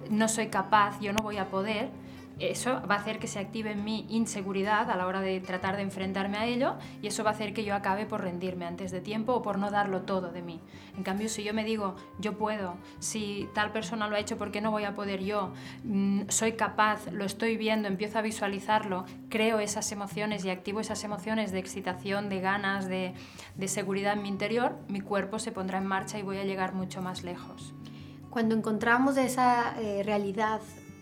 no 0.09 0.27
soy 0.27 0.47
capaz, 0.47 0.99
yo 0.99 1.13
no 1.13 1.23
voy 1.23 1.37
a 1.37 1.45
poder, 1.45 1.91
eso 2.39 2.81
va 2.89 2.95
a 2.95 2.99
hacer 2.99 3.19
que 3.19 3.27
se 3.27 3.39
active 3.39 3.75
mi 3.75 4.05
inseguridad 4.09 4.89
a 4.89 4.95
la 4.95 5.05
hora 5.05 5.21
de 5.21 5.39
tratar 5.39 5.75
de 5.75 5.83
enfrentarme 5.83 6.37
a 6.37 6.45
ello 6.45 6.75
y 7.01 7.07
eso 7.07 7.23
va 7.23 7.31
a 7.31 7.33
hacer 7.33 7.53
que 7.53 7.63
yo 7.63 7.75
acabe 7.75 8.05
por 8.05 8.21
rendirme 8.21 8.65
antes 8.65 8.91
de 8.91 9.01
tiempo 9.01 9.33
o 9.33 9.41
por 9.41 9.57
no 9.57 9.69
darlo 9.71 10.01
todo 10.01 10.31
de 10.31 10.41
mí. 10.41 10.59
En 10.97 11.03
cambio, 11.03 11.29
si 11.29 11.43
yo 11.43 11.53
me 11.53 11.63
digo, 11.63 11.95
yo 12.19 12.37
puedo, 12.37 12.75
si 12.99 13.47
tal 13.53 13.71
persona 13.71 14.07
lo 14.07 14.15
ha 14.15 14.19
hecho, 14.19 14.37
¿por 14.37 14.51
qué 14.51 14.61
no 14.61 14.71
voy 14.71 14.83
a 14.83 14.95
poder 14.95 15.23
yo? 15.23 15.53
Mm, 15.83 16.23
soy 16.29 16.53
capaz, 16.53 17.07
lo 17.11 17.25
estoy 17.25 17.57
viendo, 17.57 17.87
empiezo 17.87 18.19
a 18.19 18.21
visualizarlo, 18.21 19.05
creo 19.29 19.59
esas 19.59 19.91
emociones 19.91 20.43
y 20.45 20.49
activo 20.49 20.79
esas 20.79 21.03
emociones 21.03 21.51
de 21.51 21.59
excitación, 21.59 22.29
de 22.29 22.41
ganas, 22.41 22.87
de, 22.87 23.13
seguridad 23.67 24.13
en 24.13 24.23
mi 24.23 24.29
interior, 24.29 24.77
mi 24.89 24.99
cuerpo 24.99 25.39
se 25.39 25.51
pondrá 25.51 25.77
en 25.77 25.85
marcha 25.85 26.19
y 26.19 26.23
voy 26.23 26.37
a 26.37 26.43
llegar 26.43 26.73
mucho 26.73 27.01
más 27.01 27.23
lejos. 27.23 27.73
Cuando 28.29 28.55
encontramos 28.55 29.17
esa 29.17 29.75
eh, 29.79 30.03
realidad 30.03 30.61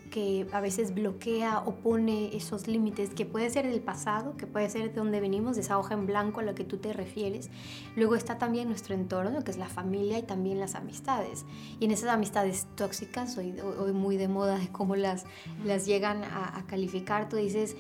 que 0.10 0.48
a 0.52 0.60
veces 0.60 0.94
bloquea 0.94 1.60
o 1.60 1.76
pone 1.76 2.36
esos 2.36 2.68
límites, 2.68 3.12
que 3.12 3.26
puede 3.26 3.50
ser 3.50 3.68
del 3.68 3.82
pasado, 3.82 4.36
que 4.38 4.48
puede 4.48 4.70
ser 4.70 4.90
de 4.90 4.96
donde 4.96 5.20
venimos, 5.20 5.56
de 5.56 5.62
esa 5.62 5.78
hoja 5.78 5.94
en 5.94 6.06
blanco 6.06 6.40
a 6.40 6.44
la 6.44 6.56
que 6.56 6.64
tú 6.64 6.78
te 6.78 6.94
refieres. 6.94 7.50
Luego 7.96 8.16
está 8.16 8.38
también 8.38 8.68
nuestro 8.68 8.96
entorno, 8.96 9.44
que 9.44 9.52
es 9.52 9.58
la 9.58 9.68
familia 9.68 10.20
y 10.20 10.24
también 10.24 10.60
las 10.60 10.76
amistades. 10.76 11.46
Y 11.80 11.86
en 11.86 11.92
esas 11.92 12.10
amistades 12.10 12.68
tóxicas, 12.76 13.38
hoy, 13.38 13.54
muy 13.94 14.18
de 14.18 14.28
moda 14.28 14.58
de 14.58 14.70
cómo 14.70 14.96
las, 14.96 15.26
las 15.64 15.86
llegan 15.86 16.24
a, 16.24 16.58
a 16.58 16.66
calificar, 16.66 17.30
tú 17.30 17.38
dices 17.38 17.76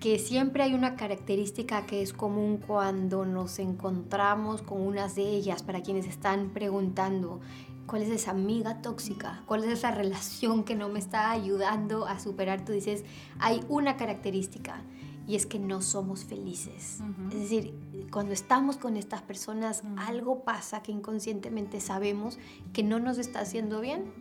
que 0.00 0.18
siempre 0.18 0.62
hay 0.62 0.74
una 0.74 0.96
característica 0.96 1.86
que 1.86 2.02
es 2.02 2.12
común 2.12 2.58
cuando 2.58 3.24
nos 3.24 3.58
encontramos 3.58 4.60
con 4.60 4.80
unas 4.82 5.14
de 5.14 5.22
ellas, 5.22 5.62
para 5.62 5.82
quienes 5.82 6.06
están 6.06 6.50
preguntando 6.50 7.40
¿Cuál 7.86 8.02
es 8.02 8.10
esa 8.10 8.30
amiga 8.30 8.80
tóxica? 8.80 9.42
¿Cuál 9.46 9.64
es 9.64 9.70
esa 9.70 9.90
relación 9.90 10.64
que 10.64 10.74
no 10.74 10.88
me 10.88 10.98
está 10.98 11.30
ayudando 11.30 12.06
a 12.06 12.18
superar? 12.18 12.64
Tú 12.64 12.72
dices, 12.72 13.04
hay 13.38 13.60
una 13.68 13.96
característica 13.96 14.82
y 15.26 15.36
es 15.36 15.46
que 15.46 15.58
no 15.58 15.80
somos 15.80 16.24
felices. 16.24 17.00
Es 17.30 17.38
decir, 17.40 17.74
cuando 18.10 18.32
estamos 18.32 18.76
con 18.76 18.96
estas 18.96 19.22
personas, 19.22 19.82
algo 19.96 20.44
pasa 20.44 20.82
que 20.82 20.92
inconscientemente 20.92 21.80
sabemos 21.80 22.38
que 22.72 22.82
no 22.82 22.98
nos 22.98 23.18
está 23.18 23.40
haciendo 23.40 23.80
bien. 23.80 24.12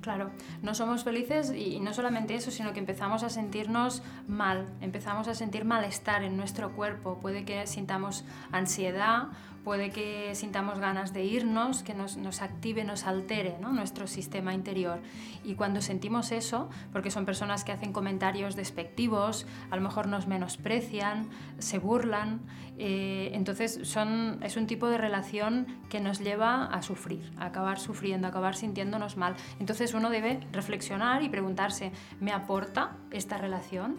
Claro, 0.00 0.30
no 0.62 0.74
somos 0.74 1.04
felices 1.04 1.52
y 1.52 1.80
no 1.80 1.92
solamente 1.94 2.34
eso, 2.34 2.50
sino 2.50 2.72
que 2.72 2.80
empezamos 2.80 3.22
a 3.22 3.30
sentirnos 3.30 4.02
mal, 4.26 4.68
empezamos 4.80 5.28
a 5.28 5.34
sentir 5.34 5.64
malestar 5.64 6.22
en 6.22 6.36
nuestro 6.36 6.74
cuerpo, 6.74 7.18
puede 7.20 7.44
que 7.44 7.66
sintamos 7.66 8.24
ansiedad 8.50 9.28
puede 9.64 9.90
que 9.90 10.34
sintamos 10.34 10.78
ganas 10.78 11.12
de 11.12 11.24
irnos, 11.24 11.82
que 11.82 11.94
nos, 11.94 12.16
nos 12.16 12.42
active, 12.42 12.84
nos 12.84 13.06
altere 13.06 13.56
nuestro 13.60 14.06
sistema 14.06 14.54
interior. 14.54 15.00
Y 15.44 15.54
cuando 15.54 15.80
sentimos 15.80 16.32
eso, 16.32 16.68
porque 16.92 17.10
son 17.10 17.24
personas 17.24 17.64
que 17.64 17.72
hacen 17.72 17.92
comentarios 17.92 18.56
despectivos, 18.56 19.46
a 19.70 19.76
lo 19.76 19.82
mejor 19.82 20.06
nos 20.08 20.26
menosprecian, 20.26 21.28
se 21.58 21.78
burlan, 21.78 22.40
eh, 22.78 23.30
entonces 23.34 23.80
son, 23.84 24.38
es 24.42 24.56
un 24.56 24.66
tipo 24.66 24.88
de 24.88 24.98
relación 24.98 25.66
que 25.88 26.00
nos 26.00 26.20
lleva 26.20 26.66
a 26.66 26.82
sufrir, 26.82 27.30
a 27.38 27.46
acabar 27.46 27.78
sufriendo, 27.78 28.26
a 28.26 28.30
acabar 28.30 28.56
sintiéndonos 28.56 29.16
mal. 29.16 29.34
Entonces 29.60 29.94
uno 29.94 30.10
debe 30.10 30.40
reflexionar 30.52 31.22
y 31.22 31.28
preguntarse, 31.28 31.92
¿me 32.20 32.32
aporta 32.32 32.96
esta 33.10 33.36
relación? 33.36 33.98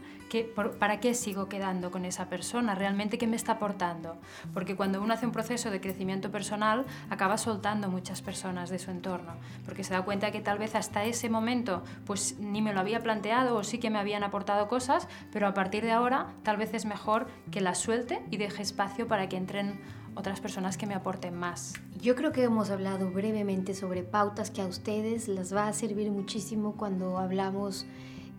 ¿Para 0.79 1.00
qué 1.00 1.13
sigo 1.13 1.48
quedando 1.48 1.91
con 1.91 2.05
esa 2.05 2.27
persona? 2.27 2.74
¿Realmente 2.74 3.20
qué 3.20 3.27
me 3.27 3.36
está 3.36 3.53
aportando? 3.53 4.17
Porque 4.51 4.75
cuando 4.75 5.00
uno 5.00 5.13
hace 5.13 5.27
un 5.27 5.32
proceso 5.32 5.52
de 5.53 5.79
crecimiento 5.79 6.31
personal, 6.31 6.86
acaba 7.12 7.38
soltando 7.38 7.88
muchas 7.88 8.24
personas 8.24 8.72
de 8.72 8.79
su 8.79 8.89
entorno, 8.89 9.33
porque 9.65 9.83
se 9.83 9.93
da 9.93 10.01
cuenta 10.01 10.31
que 10.31 10.41
tal 10.41 10.57
vez 10.57 10.74
hasta 10.74 11.05
ese 11.05 11.29
momento 11.29 11.83
pues 12.05 12.39
ni 12.39 12.63
me 12.63 12.74
lo 12.74 12.79
había 12.79 13.01
planteado 13.01 13.55
o 13.55 13.63
sí 13.63 13.77
que 13.77 13.91
me 13.91 14.00
habían 14.00 14.24
aportado 14.24 14.67
cosas, 14.67 15.07
pero 15.31 15.48
a 15.48 15.53
partir 15.53 15.83
de 15.83 15.91
ahora 15.91 16.33
tal 16.41 16.57
vez 16.57 16.74
es 16.74 16.86
mejor 16.86 17.27
que 17.51 17.62
las 17.62 17.77
suelte 17.77 18.24
y 18.31 18.38
deje 18.38 18.63
espacio 18.63 19.07
para 19.07 19.29
que 19.29 19.38
entren 19.38 19.79
otras 20.15 20.39
personas 20.41 20.75
que 20.75 20.88
me 20.88 20.95
aporten 20.95 21.36
más. 21.36 21.74
Yo 22.01 22.15
creo 22.15 22.31
que 22.31 22.43
hemos 22.43 22.72
hablado 22.72 23.12
brevemente 23.12 23.75
sobre 23.75 24.01
pautas 24.01 24.50
que 24.50 24.62
a 24.62 24.65
ustedes 24.65 25.27
les 25.27 25.55
va 25.55 25.67
a 25.67 25.74
servir 25.74 26.10
muchísimo 26.10 26.73
cuando 26.78 27.19
hablamos 27.19 27.86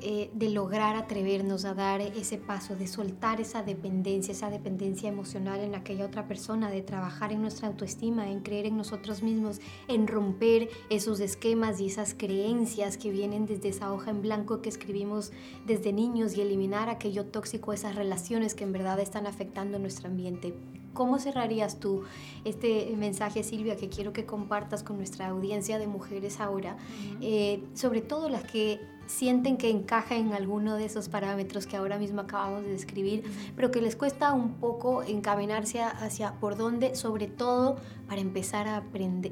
eh, 0.01 0.31
de 0.35 0.51
lograr 0.51 0.97
atrevernos 0.97 1.65
a 1.65 1.73
dar 1.73 2.01
ese 2.01 2.37
paso, 2.37 2.75
de 2.75 2.87
soltar 2.87 3.41
esa 3.41 3.63
dependencia, 3.63 4.33
esa 4.33 4.51
dependencia 4.51 5.09
emocional 5.09 5.61
en 5.61 5.75
aquella 5.75 6.05
otra 6.05 6.27
persona, 6.27 6.69
de 6.69 6.83
trabajar 6.83 7.33
en 7.33 7.41
nuestra 7.41 7.69
autoestima, 7.69 8.31
en 8.31 8.41
creer 8.41 8.67
en 8.67 8.77
nosotros 8.77 9.23
mismos, 9.23 9.61
en 9.89 10.07
romper 10.07 10.69
esos 10.91 11.21
esquemas 11.21 11.81
y 11.81 11.87
esas 11.87 12.15
creencias 12.15 12.97
que 12.97 13.11
vienen 13.11 13.47
desde 13.47 13.69
esa 13.69 13.93
hoja 13.93 14.11
en 14.11 14.21
blanco 14.21 14.61
que 14.63 14.69
escribimos 14.69 15.33
desde 15.65 15.93
niños 15.93 16.37
y 16.37 16.41
eliminar 16.41 16.89
aquello 16.91 17.27
tóxico, 17.27 17.73
esas 17.73 17.95
relaciones 17.95 18.55
que 18.55 18.65
en 18.65 18.73
verdad 18.73 18.99
están 19.01 19.27
afectando 19.27 19.79
nuestro 19.79 20.09
ambiente. 20.09 20.55
¿Cómo 20.93 21.19
cerrarías 21.19 21.81
tú 21.81 22.03
este 22.45 22.95
mensaje, 22.97 23.43
Silvia, 23.43 23.77
que 23.77 23.89
quiero 23.89 24.13
que 24.13 24.27
compartas 24.27 24.85
con 24.85 24.97
nuestra 24.97 25.29
audiencia 25.29 25.79
de 25.81 25.89
mujeres 25.89 26.41
ahora, 26.41 26.77
eh, 27.21 27.65
sobre 27.75 28.01
todo 28.01 28.29
las 28.29 28.45
que 28.45 28.81
sienten 29.07 29.57
que 29.57 29.71
encaja 29.71 30.17
en 30.17 30.33
alguno 30.33 30.77
de 30.77 30.85
esos 30.85 31.09
parámetros 31.09 31.67
que 31.67 31.77
ahora 31.77 31.99
mismo 31.99 32.23
acabamos 32.23 32.63
de 32.63 32.71
describir, 32.71 33.25
pero 33.57 33.71
que 33.71 33.81
les 33.81 33.97
cuesta 33.97 34.33
un 34.33 34.55
poco 34.55 35.03
encaminarse 35.03 35.83
hacia 35.83 36.33
por 36.35 36.57
dónde, 36.57 36.95
sobre 36.95 37.27
todo 37.27 37.77
para 38.09 38.21
empezar 38.21 38.69
a 38.69 38.83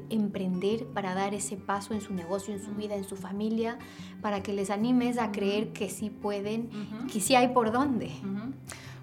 emprender, 0.09 0.85
para 0.87 1.13
dar 1.13 1.33
ese 1.33 1.57
paso 1.57 1.93
en 1.93 2.01
su 2.01 2.13
negocio, 2.13 2.53
en 2.53 2.63
su 2.63 2.71
vida, 2.71 2.95
en 2.95 3.03
su 3.03 3.15
familia, 3.15 3.77
para 4.21 4.41
que 4.41 4.53
les 4.53 4.69
animes 4.69 5.17
a 5.17 5.31
creer 5.31 5.73
que 5.73 5.89
sí 5.89 6.09
pueden, 6.09 6.69
que 7.11 7.19
sí 7.19 7.35
hay 7.35 7.49
por 7.49 7.71
dónde. 7.71 8.11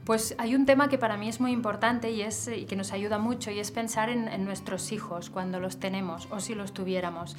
Pues 0.05 0.35
hay 0.39 0.55
un 0.55 0.67
tema 0.67 0.89
que 0.89 0.99
para 0.99 1.17
mí 1.17 1.29
es 1.29 1.41
muy 1.41 1.53
importante 1.53 2.11
y, 2.11 2.23
es, 2.23 2.49
y 2.49 2.65
que 2.65 2.75
nos 2.75 2.93
ayuda 2.93 3.19
mucho 3.19 3.51
y 3.51 3.61
es 3.61 3.71
pensar 3.71 4.09
en, 4.09 4.29
en, 4.29 4.45
nuestros 4.45 4.93
hijos 4.93 5.31
cuando 5.31 5.61
los 5.61 5.79
tenemos 5.79 6.27
o 6.31 6.41
si 6.41 6.55
los 6.55 6.73
tuviéramos 6.73 7.37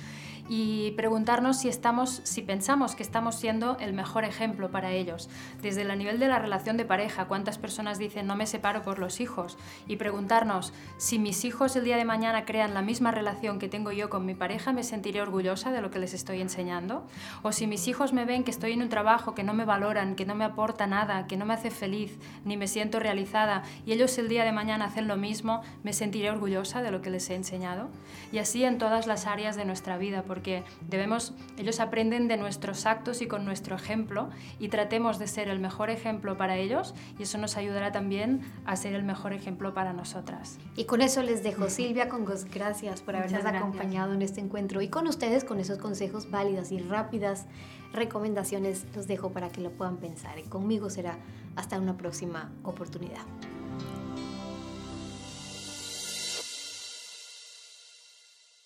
y 0.53 0.91
preguntarnos 0.97 1.59
si, 1.59 1.69
estamos, 1.69 2.19
si 2.25 2.41
pensamos 2.41 2.93
que 2.93 3.03
estamos 3.03 3.35
siendo 3.35 3.77
el 3.79 3.93
mejor 3.93 4.25
ejemplo 4.25 4.69
para 4.69 4.91
ellos. 4.91 5.29
Desde 5.61 5.83
el 5.83 5.97
nivel 5.97 6.19
de 6.19 6.27
la 6.27 6.39
relación 6.39 6.75
de 6.75 6.83
pareja, 6.83 7.29
cuántas 7.29 7.57
personas 7.57 7.97
dicen 7.97 8.27
no 8.27 8.35
me 8.35 8.45
separo 8.45 8.81
por 8.81 8.99
los 8.99 9.21
hijos 9.21 9.57
y 9.87 9.95
preguntarnos 9.95 10.73
si 10.97 11.19
mis 11.19 11.45
hijos 11.45 11.77
el 11.77 11.85
día 11.85 11.95
de 11.95 12.03
mañana 12.03 12.43
crean 12.43 12.73
la 12.73 12.81
misma 12.81 13.11
relación 13.11 13.59
que 13.59 13.69
tengo 13.69 13.93
yo 13.93 14.09
con 14.09 14.25
mi 14.25 14.35
pareja, 14.35 14.73
me 14.73 14.83
sentiré 14.83 15.21
orgullosa 15.21 15.71
de 15.71 15.81
lo 15.81 15.89
que 15.89 15.99
les 15.99 16.13
estoy 16.13 16.41
enseñando. 16.41 17.07
O 17.43 17.53
si 17.53 17.65
mis 17.65 17.87
hijos 17.87 18.11
me 18.11 18.25
ven 18.25 18.43
que 18.43 18.51
estoy 18.51 18.73
en 18.73 18.81
un 18.81 18.89
trabajo 18.89 19.33
que 19.33 19.43
no 19.43 19.53
me 19.53 19.63
valoran, 19.63 20.17
que 20.17 20.25
no 20.25 20.35
me 20.35 20.43
aporta 20.43 20.85
nada, 20.85 21.27
que 21.27 21.37
no 21.37 21.45
me 21.45 21.53
hace 21.53 21.71
feliz, 21.71 22.19
ni 22.43 22.57
me 22.57 22.67
siento 22.67 22.99
realizada 22.99 23.63
y 23.85 23.93
ellos 23.93 24.17
el 24.17 24.27
día 24.27 24.43
de 24.43 24.51
mañana 24.51 24.83
hacen 24.83 25.07
lo 25.07 25.15
mismo, 25.15 25.61
me 25.83 25.93
sentiré 25.93 26.29
orgullosa 26.29 26.81
de 26.81 26.91
lo 26.91 27.01
que 27.01 27.09
les 27.09 27.29
he 27.29 27.35
enseñado. 27.35 27.87
Y 28.33 28.39
así 28.39 28.65
en 28.65 28.79
todas 28.79 29.07
las 29.07 29.27
áreas 29.27 29.55
de 29.55 29.63
nuestra 29.63 29.97
vida, 29.97 30.23
porque 30.23 30.40
debemos, 30.89 31.33
ellos 31.57 31.79
aprenden 31.79 32.27
de 32.27 32.37
nuestros 32.37 32.85
actos 32.85 33.21
y 33.21 33.27
con 33.27 33.45
nuestro 33.45 33.75
ejemplo 33.75 34.29
y 34.59 34.69
tratemos 34.69 35.19
de 35.19 35.27
ser 35.27 35.47
el 35.49 35.59
mejor 35.59 35.89
ejemplo 35.89 36.37
para 36.37 36.57
ellos 36.57 36.93
y 37.17 37.23
eso 37.23 37.37
nos 37.37 37.57
ayudará 37.57 37.91
también 37.91 38.41
a 38.65 38.75
ser 38.75 38.93
el 38.93 39.03
mejor 39.03 39.33
ejemplo 39.33 39.73
para 39.73 39.93
nosotras. 39.93 40.57
Y 40.75 40.85
con 40.85 41.01
eso 41.01 41.23
les 41.23 41.43
dejo 41.43 41.69
Silvia 41.69 42.09
con 42.09 42.25
gracias 42.53 43.01
por 43.01 43.15
habernos 43.15 43.45
acompañado 43.45 44.13
en 44.13 44.21
este 44.21 44.41
encuentro 44.41 44.81
y 44.81 44.87
con 44.87 45.07
ustedes 45.07 45.43
con 45.43 45.59
esos 45.59 45.77
consejos 45.77 46.29
válidos 46.29 46.71
y 46.71 46.79
rápidas 46.79 47.45
recomendaciones 47.93 48.85
los 48.95 49.07
dejo 49.07 49.31
para 49.31 49.49
que 49.49 49.61
lo 49.61 49.71
puedan 49.71 49.97
pensar. 49.97 50.39
Y 50.39 50.43
conmigo 50.43 50.89
será 50.89 51.17
hasta 51.55 51.79
una 51.79 51.97
próxima 51.97 52.51
oportunidad. 52.63 53.25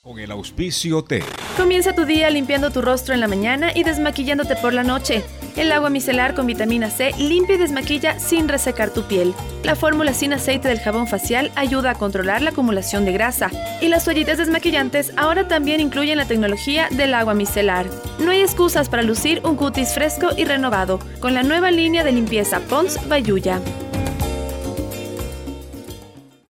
Con 0.06 0.20
el 0.20 0.30
auspicio 0.30 1.04
T. 1.04 1.24
Comienza 1.58 1.96
tu 1.96 2.06
día 2.06 2.30
limpiando 2.30 2.70
tu 2.70 2.84
rostro 2.84 3.16
en 3.16 3.22
la 3.22 3.28
mañana 3.28 3.72
y 3.74 3.82
desmaquillándote 3.82 4.56
por 4.56 4.72
la 4.72 4.84
noche. 4.84 5.24
El 5.56 5.72
agua 5.72 5.90
micelar 5.90 6.36
con 6.36 6.46
vitamina 6.46 6.92
C 6.92 7.12
limpia 7.18 7.56
y 7.56 7.58
desmaquilla 7.58 8.20
sin 8.20 8.48
resecar 8.48 8.92
tu 8.92 9.02
piel. 9.08 9.34
La 9.64 9.76
fórmula 9.76 10.14
sin 10.14 10.32
aceite 10.32 10.68
del 10.68 10.80
jabón 10.80 11.08
facial 11.08 11.52
ayuda 11.56 11.90
a 11.90 11.96
controlar 11.96 12.44
la 12.44 12.52
acumulación 12.52 13.04
de 13.04 13.14
grasa. 13.14 13.50
Y 13.82 13.88
las 13.88 14.06
toallitas 14.06 14.38
desmaquillantes 14.38 15.12
ahora 15.18 15.48
también 15.48 15.80
incluyen 15.80 16.20
la 16.20 16.28
tecnología 16.28 16.88
del 16.92 17.16
agua 17.16 17.34
micelar. 17.34 17.88
No 18.20 18.30
hay 18.30 18.42
excusas 18.42 18.90
para 18.90 19.02
lucir 19.02 19.42
un 19.44 19.56
cutis 19.56 19.96
fresco 19.96 20.28
y 20.38 20.46
renovado 20.46 21.00
con 21.20 21.34
la 21.34 21.42
nueva 21.42 21.72
línea 21.72 22.04
de 22.04 22.12
limpieza 22.12 22.60
Pons 22.60 23.00
Bayuya. 23.10 23.60